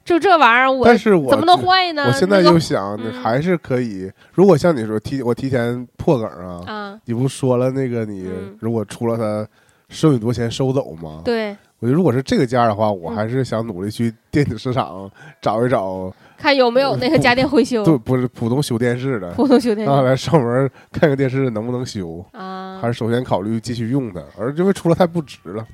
[0.05, 2.03] 就这玩意儿，我但是我怎么能坏呢？
[2.07, 4.11] 我现在那个就想，你嗯还是可以。
[4.33, 9.47] 如果像你说提我提前破梗啊，啊，你不说了那个你嗯如果出了它
[9.87, 11.21] 收你多钱收走吗？
[11.23, 15.11] 对，我觉得如果是这个价的话，我嗯还是想努力去电子市场
[15.41, 16.09] 找一找，
[16.39, 25.67] 看有没有那个家电维修，对，不是普通修电视的，普通修电让他来上门看看电视能不能修，啊还，是首先考虑继续用它，而因为出了太不值了。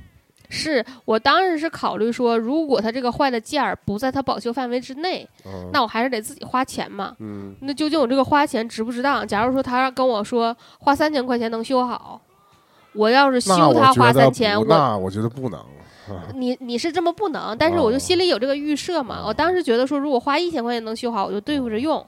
[0.49, 7.13] 是我当时是考虑说，如果它这个坏的件儿不在它保修范围之内，嗯，那我还是得自己花钱嘛。
[7.19, 9.27] 嗯，那究竟我这个花钱值不值当？
[9.27, 12.19] 假如说他跟我说花三千块钱能修好，
[12.93, 15.63] 我要是修它花三千，我那我觉得不能。
[16.15, 19.21] 啊 你你是这么不能，但是我就哦心里有这个预设嘛。
[19.21, 22.05] 哦我当时觉得说，如果花一千块钱能修好，我就对付着用。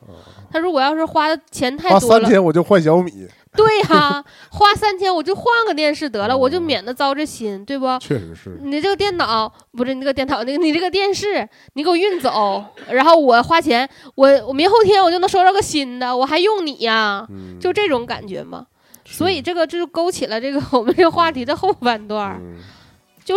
[0.51, 3.25] 他如果要是花的钱太多了，三千我就换小米，
[3.55, 7.85] 对哈、花三千我就换个电视得了，哦我就免得遭这心，对不？
[7.99, 8.59] 确实是。
[8.61, 18.65] 你这个电脑不是你这个电脑，那个你这个电视，你给我运走，然后我花钱，我我明后天我就能收到个新的，我还用你呀，嗯，就这种感觉嘛。
[19.05, 22.57] 所以这个就勾起了这个 我们这个话题的后半段，嗯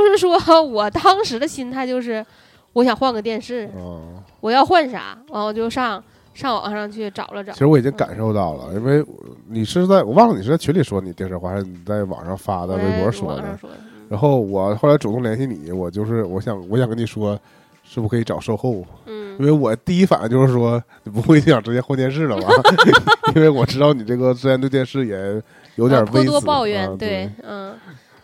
[0.03, 2.25] 就是说 我当时的心态就是，
[2.73, 6.03] 我想换个电视，嗯，我要换啥，完我就上
[6.35, 7.59] 上网上去找了找其。
[7.61, 9.05] 实我已经感受到了，因为
[9.49, 13.43] 你是在我忘了你是在群里说你电视坏，还是你在网上发的微博说的。
[13.59, 17.39] 说的，嗯然后我后来主动联系你，我就是我想我想跟你说，
[17.85, 18.85] 是不是可以找售后？
[19.07, 22.49] 嗯因为我第一反应就是说，你不会想直接换电视了吧？
[23.35, 25.43] 因为我知道你这个之前对电视也
[25.75, 27.75] 有点微词多抱怨，对，，嗯，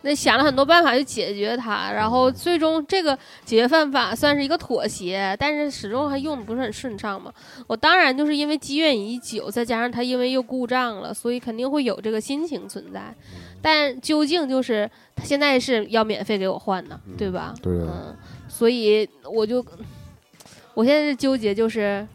[0.02, 7.32] 那想了很多办法去解决它，然后最终这个解决办法算是一个妥协，但是始终还用的不是很顺畅嘛。
[7.66, 13.14] 我当然就是因为积怨已久，再加上它因为又故障了，所以肯定会有这个心情存在。
[13.62, 17.54] 但究竟就是他现在是要免费给我换的，对吧？
[17.60, 18.16] 对的嗯，
[18.48, 19.62] 所以我就
[20.72, 22.06] 我现在是纠结，就是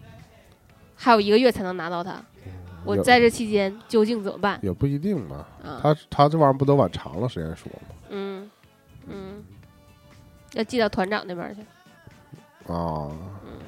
[0.95, 2.19] 还有一个月才能拿到它，
[2.85, 4.59] 我在这期间究竟怎么办？
[4.61, 5.45] 也不一定嘛。
[5.63, 7.79] 啊，他他这玩意儿不都往长了时间说吗？
[8.09, 8.49] 嗯
[9.07, 9.43] 嗯，
[10.53, 11.61] 要寄到团长那边去。
[12.71, 13.11] 啊，
[13.45, 13.59] 嗯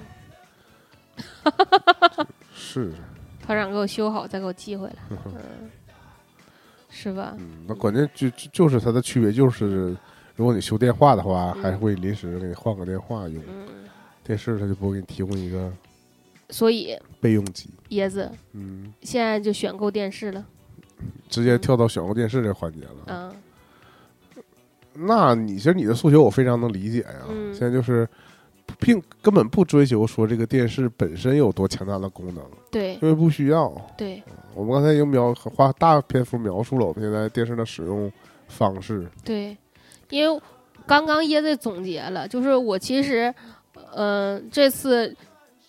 [2.54, 2.92] 是，
[3.46, 4.96] 团长给我修好，再给我寄回来，
[5.26, 5.70] 嗯，
[6.90, 7.34] 是吧？
[7.38, 9.96] 嗯，那关键就就就是它的区别就是，
[10.36, 13.42] 如果你修电话的话，嗯还会临时给你换个电话用。
[13.48, 13.68] 嗯，
[14.24, 15.72] 电视它就不会给你提供一个
[16.50, 20.46] 所以备用机，椰子嗯，现在就选购电视了，
[21.30, 22.96] 直接跳到选购电视这环节了。
[23.08, 23.36] 嗯。
[24.94, 27.26] 那你其实你的诉求我非常能理解呀。
[27.30, 27.54] 嗯。
[27.54, 28.08] 现在就是
[28.80, 32.94] 并根本不追求说这个电视本身有多强大的功能，对。
[32.96, 33.70] 因为不需要。
[33.98, 34.24] 对。
[34.56, 38.12] 我们刚才已经描花大篇幅描述了我们现在电视的使用
[38.48, 39.08] 方式。
[39.24, 39.56] 对，
[40.10, 40.42] 因为
[40.88, 43.32] 刚刚椰子总结了，就是我其实，
[43.94, 45.16] 嗯、这次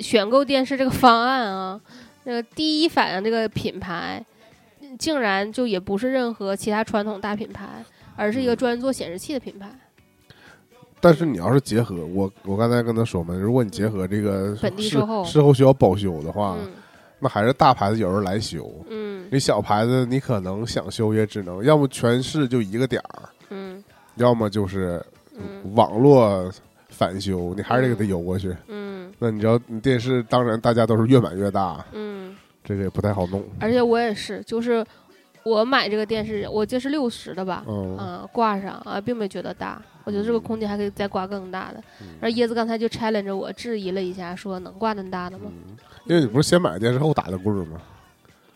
[0.01, 1.81] 选购电视这个方案啊，
[2.25, 4.25] 那个第一反应这个品牌，
[4.99, 7.85] 竟然就也不是任何其他传统大品牌，
[8.17, 9.69] 而是一个专门做显示器的品牌。
[11.01, 15.25] 但是你要是结合我，我刚才跟他说嘛，如果你结合这个本地事售后。
[15.25, 16.71] 事后需要保修的话，嗯。
[17.21, 18.69] 那还是大牌子有人来修。
[18.89, 19.29] 嗯。
[19.31, 23.83] 你小牌子，你可能想修也只能，要么全市就一个点儿，嗯。
[24.17, 25.01] 要么就是
[25.37, 25.73] 嗯。
[25.75, 26.53] 网络
[26.99, 28.55] 返修，你还是得给它邮过去。
[28.67, 33.43] 嗯那你知道，你电视当然大家都是越买越大，嗯，这个也不太好弄。
[33.61, 34.85] 而且我也是，就是
[35.45, 41.83] 我买这个电视，我这是六十的吧，嗯，啊，挂上啊，并没觉得大，我觉得这个空间还可以再挂更大的。
[42.21, 45.51] 而椰子刚才就 challenge 我，质疑了一下，说能挂那么大的吗？
[46.05, 47.81] 因为你不是先买电视后打的棍儿吗？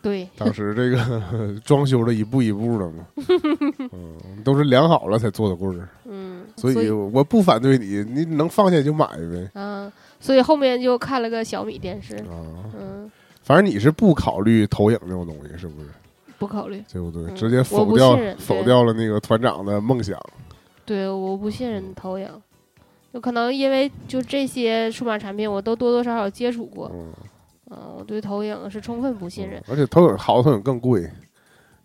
[0.03, 3.07] 对，当时这个 装修的一步一步的嘛，
[3.93, 9.49] 嗯，都是量好了才做的柜儿，嗯，所以我不反对你，你能放下就买呗。
[9.55, 9.89] 嗯，
[10.19, 12.35] 所以后面就看了个小米电视，啊，
[12.77, 13.09] 嗯，
[13.43, 15.87] 反正你是不考虑投影这种东西，是不是？
[16.37, 17.23] 不考虑，对不对？
[17.31, 20.19] 嗯直接否掉否掉了那个团长的梦想。
[20.85, 22.27] 对，我不信任投影，
[23.13, 27.07] 有可能因为就这些数码产品，我都多多少少接触过，嗯，
[27.75, 29.61] 嗯，我对投影是充分不信任。
[29.67, 31.09] 而且投影好的投影更贵，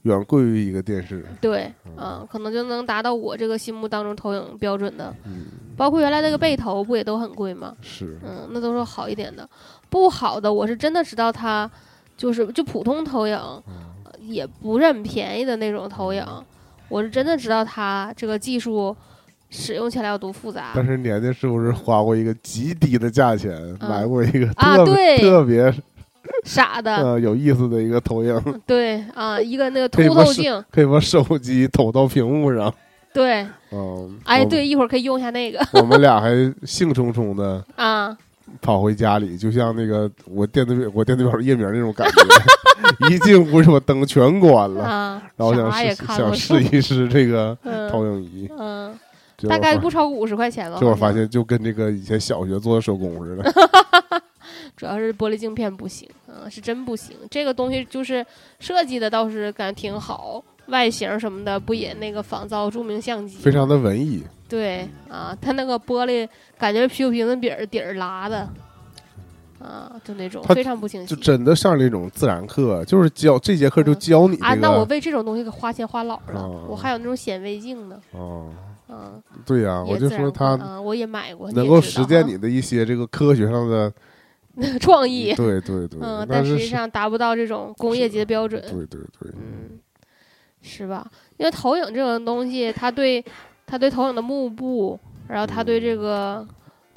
[0.02, 1.24] 远贵于一个电视。
[1.40, 7.74] 对，嗯，可能就能达到我这个心目当中投影标准的，嗯，包括原来那个背投不也都很贵吗？
[7.80, 9.48] 是，嗯，那都是好一点的，
[9.88, 11.70] 不好的我是真的知道它
[12.16, 16.24] 就是就普通投影，呃也不是很便宜的那种投影，
[16.88, 18.94] 我是真的知道它这个技术
[19.50, 20.72] 使用起来有多复杂。
[20.74, 25.18] 但是年年是不是花过一个极低的价钱、买过一个嗯啊特别、对。
[25.18, 25.74] 特别
[26.44, 32.72] 傻的，呃有意思的一个投影， 对啊，一个那个凸透镜，可以把手机投到屏幕上。
[33.14, 36.30] 对， 嗯，哎，对，一会儿可以用一下那个我们俩还
[36.64, 38.14] 兴冲冲的 啊，
[38.60, 48.94] 跑回家里，就像那个我电子表我电子表页面那种感觉，一进屋就把灯全关了，啊，然后想试想试一试这个嗯投影仪，嗯，
[49.46, 50.78] 大概不超过五十块钱了。
[50.78, 53.52] 结果好像发现就跟这个以前小学做的手工似的。
[54.76, 57.16] 主要是玻璃镜片不行，嗯，是真不行。
[57.30, 58.24] 这个东西就是
[58.60, 63.38] 设计的倒是感觉挺好，外形什么的不也那个仿造著名相机？
[63.38, 68.48] 非常的文艺，对啊，它那个玻璃感觉啤酒瓶子底儿底儿拉的，
[69.58, 71.20] 啊，就那种非常不清晰就。
[71.20, 74.46] 真的上那种自然课，就是教这节课就教你这个。
[74.48, 78.67] 啊，那我为这种东西可花钱花老了，哦我还有那种显微镜呢，哦，啊，
[79.44, 83.92] 对呀、我就说他课啊，我也买过，能够实践你的一些这个科学上的，
[84.80, 89.78] 创意，对对对，嗯，但实际上达不到这种工业级的标准，对对对，嗯，
[90.62, 91.06] 是吧？
[91.36, 93.24] 因为投影这种东西，它对
[93.66, 96.46] 它对投影的幕布，然后它对这个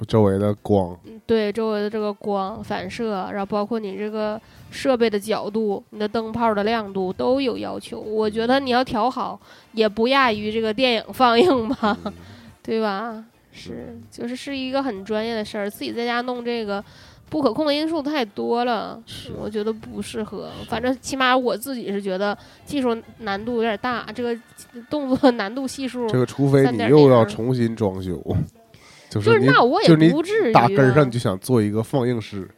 [0.06, 4.40] 周围的光，嗯对周围的这个光反射，然后包括你这个
[4.70, 7.98] 设备的角度、你的灯泡的亮度都有要求。
[8.00, 9.40] 我觉得你要调好，
[9.72, 12.12] 也不亚于这个电影放映吧，嗯
[12.62, 13.24] 对吧？
[13.52, 16.82] 是，就是是一个很专业的事儿，自己在家弄这个。
[17.30, 20.50] 不可控的因素太多了，是我觉得不适合。
[20.68, 22.36] 反正起码我自己是觉得
[22.66, 24.38] 技术难度有点大，这个
[24.90, 28.22] 动作 难度系数这个除非你又要重新装修，
[29.20, 30.60] 就就是那我也不至于、啊。
[30.60, 32.48] 打根儿上你就想做一个放映室，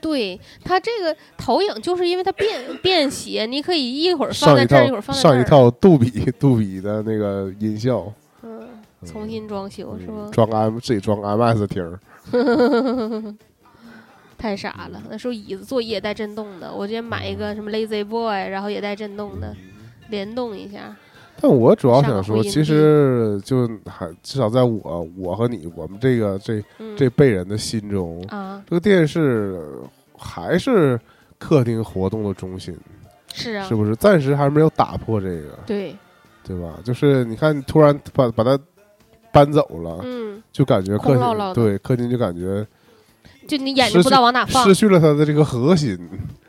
[0.00, 5.32] 对他这个投影，就是因为它便便携，你可以一会儿放在这儿，一会儿放在这儿。
[5.32, 8.68] 上一套杜比杜比的那个音效，嗯，
[9.04, 10.14] 重新装修是吧？
[10.16, 11.98] 嗯装个 M 自己装个 MS 厅，
[14.36, 19.56] 太傻了，那时候椅子座椅也带震动的，我之前买一个什么 Lazy Boy，然后也带震动的，
[20.10, 20.94] 联动一下。
[21.44, 29.60] 但我主要想说，其实就还至少在我我和你我们这个这嗯，这辈人的心中，啊，这个电视
[30.16, 30.98] 还是
[31.38, 32.74] 客厅活动的中心，
[33.34, 33.94] 是啊是，不是？
[33.96, 35.94] 暂时还没有打破这个，对，
[36.42, 36.78] 对吧？
[36.82, 38.58] 就是你看，突然把把它
[39.30, 42.66] 搬走了，嗯，就感觉客厅空落对客厅就感觉
[43.46, 45.98] 就你眼睛不知道往哪放失，去了它的这个核心，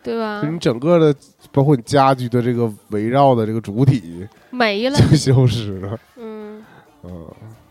[0.02, 0.50] 对吧就？
[0.50, 1.20] 你整个的，
[1.56, 5.98] 包括你家具的这个围绕的这个主体没了，就消失了。
[6.18, 6.62] 嗯，
[7.04, 7.26] 嗯，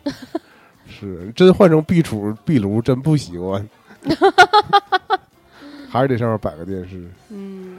[0.89, 3.69] 是真换成壁橱壁炉真不习惯，
[5.87, 7.07] 还是得上面摆个电视。
[7.29, 7.77] 嗯，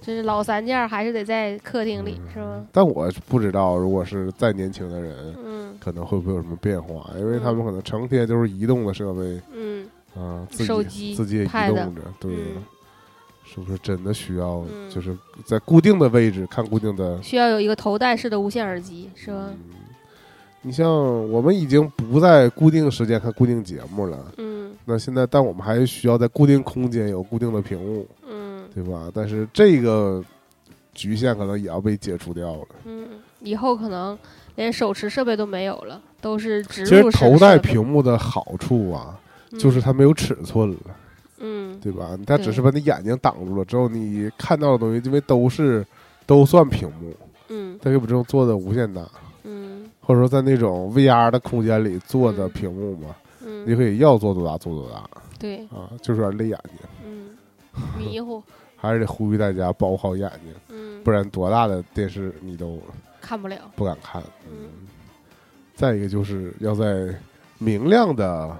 [0.00, 2.64] 这是老三件儿还是得在客厅里，是吧？
[2.70, 5.56] 但我不知道，如果是再年轻的人，嗯。
[5.80, 7.10] 可能会不会有什么变化？
[7.18, 9.86] 因为他们可能成天都是移动的设备，嗯。
[10.16, 12.62] 啊，自手机己自己也移 Pad 动着，对，嗯
[13.46, 17.22] 是不是真的需要嗯就是在固定的位置看固定的？
[17.22, 19.48] 需要有一个头戴式的无线耳机，是吧？
[19.50, 19.58] 嗯
[20.62, 20.90] 你像
[21.30, 29.08] 我们已经不在固定时间看固定节目了，嗯那现在但我们还需要在固定空间有固定的屏幕，嗯对吧？
[29.14, 30.24] 但是这个
[30.92, 32.66] 局限可能也要被解除掉了。
[32.84, 33.06] 嗯，
[33.40, 34.18] 以后可能
[34.56, 39.16] 连手持设备都没有了，都是植其实入式的头戴屏幕的好处啊，
[39.52, 40.76] 嗯就是它没有尺寸了。
[41.38, 41.78] 嗯。
[41.80, 42.18] 对吧？
[42.26, 45.84] 它只是把你眼睛挡住了之后，你看到的东西，因为都是
[46.26, 47.14] 都算屏幕，
[47.48, 47.78] 嗯。
[47.82, 49.02] 它可以把这种做的无限大，
[49.44, 49.90] 嗯。
[50.00, 52.50] 或者说在那种 VR 的空间里做的嗯。
[52.50, 53.14] 屏幕嘛，
[53.44, 55.08] 嗯，你可以要做多大做多大。
[55.38, 57.28] 对，啊，就是有点累眼睛，嗯，
[57.98, 58.42] 迷糊，
[58.76, 62.80] 还是得呼吁大家保护好眼睛，嗯，不然多大的电视你都
[63.20, 64.22] 看不了，不敢看。
[64.50, 64.68] 嗯。
[65.74, 67.14] 再一个就是要在
[67.58, 68.56] 明亮的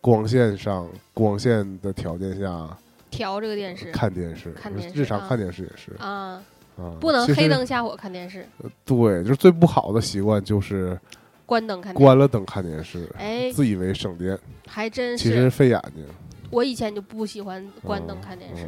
[0.00, 2.68] 光线上、光线的条件下
[3.10, 3.90] 调这个电视。
[3.90, 5.92] 看电视，看电视啊日常看电视也是。
[5.98, 6.42] 啊，
[6.76, 8.46] 啊，不能黑灯瞎火看电视，
[8.84, 10.98] 对，就是最不好的习惯就是
[11.46, 11.92] 关灯看。
[11.94, 16.04] 关了灯看电视，哎，自以为省电，还真其实，费眼睛。
[16.50, 18.64] 我以前就不喜欢关灯看电视。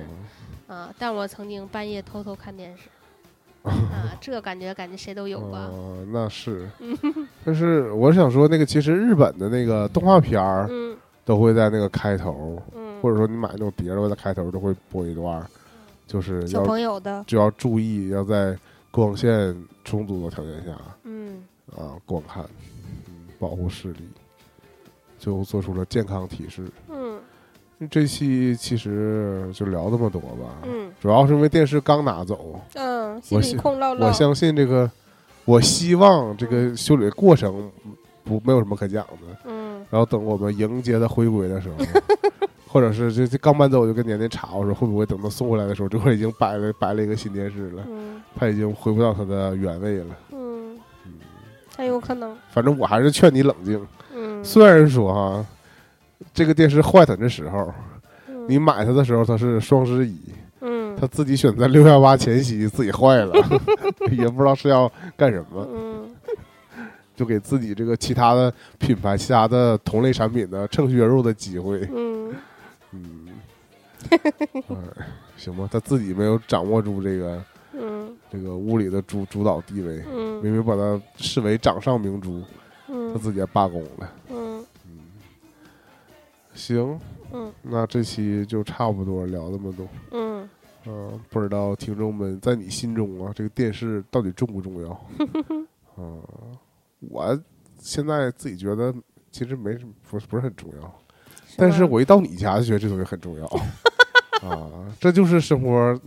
[0.68, 2.88] 嗯啊，但我曾经半夜偷偷看电视。
[3.62, 5.68] 啊，这感觉感觉谁都有吧？
[5.70, 6.66] 哦那是，
[7.44, 10.96] 但是我想说，那个其实日本的那个动画片儿嗯
[11.30, 15.46] 都会在那个开头，嗯，或者说你买那种碟儿，在开头都会播一段儿，
[16.04, 18.58] 就是小要朋友的，就要注意，要在
[18.90, 21.40] 光线充足的条件下嗯
[21.76, 22.44] 啊观看，
[23.06, 24.08] 嗯，保护视力，
[25.20, 26.68] 就做出了健康提示。
[26.88, 27.20] 嗯
[27.88, 34.08] 这期其实就聊这么多吧，嗯主要是因为电视刚拿走，嗯，心里空落落。
[34.08, 34.90] 我相信这个，
[35.44, 37.70] 我希望这个修理过程
[38.24, 39.38] 不没有什么可讲的。
[39.44, 41.76] 嗯然后等我们迎接他回归的时候，
[42.68, 48.20] 或者是这这刚搬走，我就跟年年查，我说会不会等他送回来的时候，这块已经摆了摆了一个新电视了，嗯。
[48.36, 50.16] 他已经回不到他的原位了。
[50.32, 50.78] 嗯，
[51.76, 52.36] 很有可能。
[52.50, 53.84] 反正我还是劝你冷静。
[54.14, 55.44] 嗯，虽然说哈，
[56.32, 57.72] 这个电视坏它的时候，
[58.28, 58.46] 嗯。
[58.48, 60.16] 你买它的时候它是双十一，
[60.60, 60.96] 嗯。
[60.96, 63.34] 他自己选在六幺八前夕自己坏了，
[64.12, 66.09] 也不知道是要干什么，嗯
[67.20, 71.86] 就给自己这个其他的品牌、其他的同类产品的趁虚而入的机会。
[71.94, 72.34] 嗯。
[72.92, 73.28] 嗯，
[74.08, 74.18] 哎，
[75.36, 77.44] 行吧，他自己没有掌握住这个
[77.74, 78.16] 嗯。
[78.30, 80.42] 这个屋里的主主导地位，嗯。
[80.42, 82.40] 明明把他视为掌上明珠，
[82.86, 84.12] 他嗯自己也罢工了。
[84.30, 84.64] 嗯。
[86.54, 86.98] 行，
[87.34, 87.52] 嗯。
[87.60, 89.86] 那这期就差不多聊这么多。
[90.12, 90.48] 嗯。
[90.86, 95.06] 嗯、不知道听众们在你心中啊，这个电视到底重不重要？
[95.98, 96.18] 嗯、
[97.01, 97.38] 我
[97.78, 98.94] 现在自己觉得
[99.30, 100.94] 其实没什么，不是不是很重要。
[101.57, 103.44] 但是我一到你家就觉得这东西很重要
[104.48, 104.70] 啊，
[105.01, 106.01] 这就是生活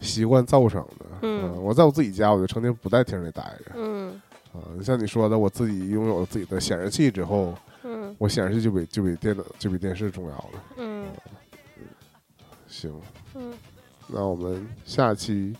[0.00, 1.06] 习惯造成的。
[1.22, 4.20] 嗯啊我在我自己家，我就成天不在厅里待着嗯
[4.52, 4.62] 啊。
[4.82, 10.64] 像你说的，我自己拥有了自己的显示器之后，嗯我显示器就比就比电脑就比电视重要了。
[10.76, 11.06] 嗯
[12.68, 12.92] 行，
[13.34, 13.52] 嗯，
[14.06, 15.56] 那我们下期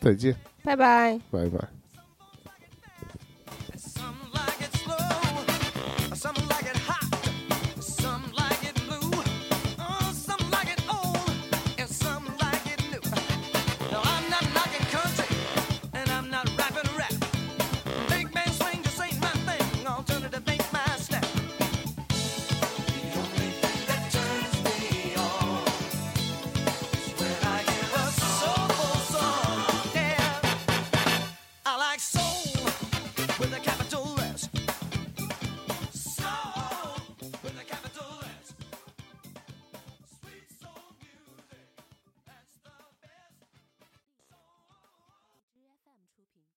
[0.00, 1.18] 再见，拜拜。
[1.30, 1.77] 拜拜。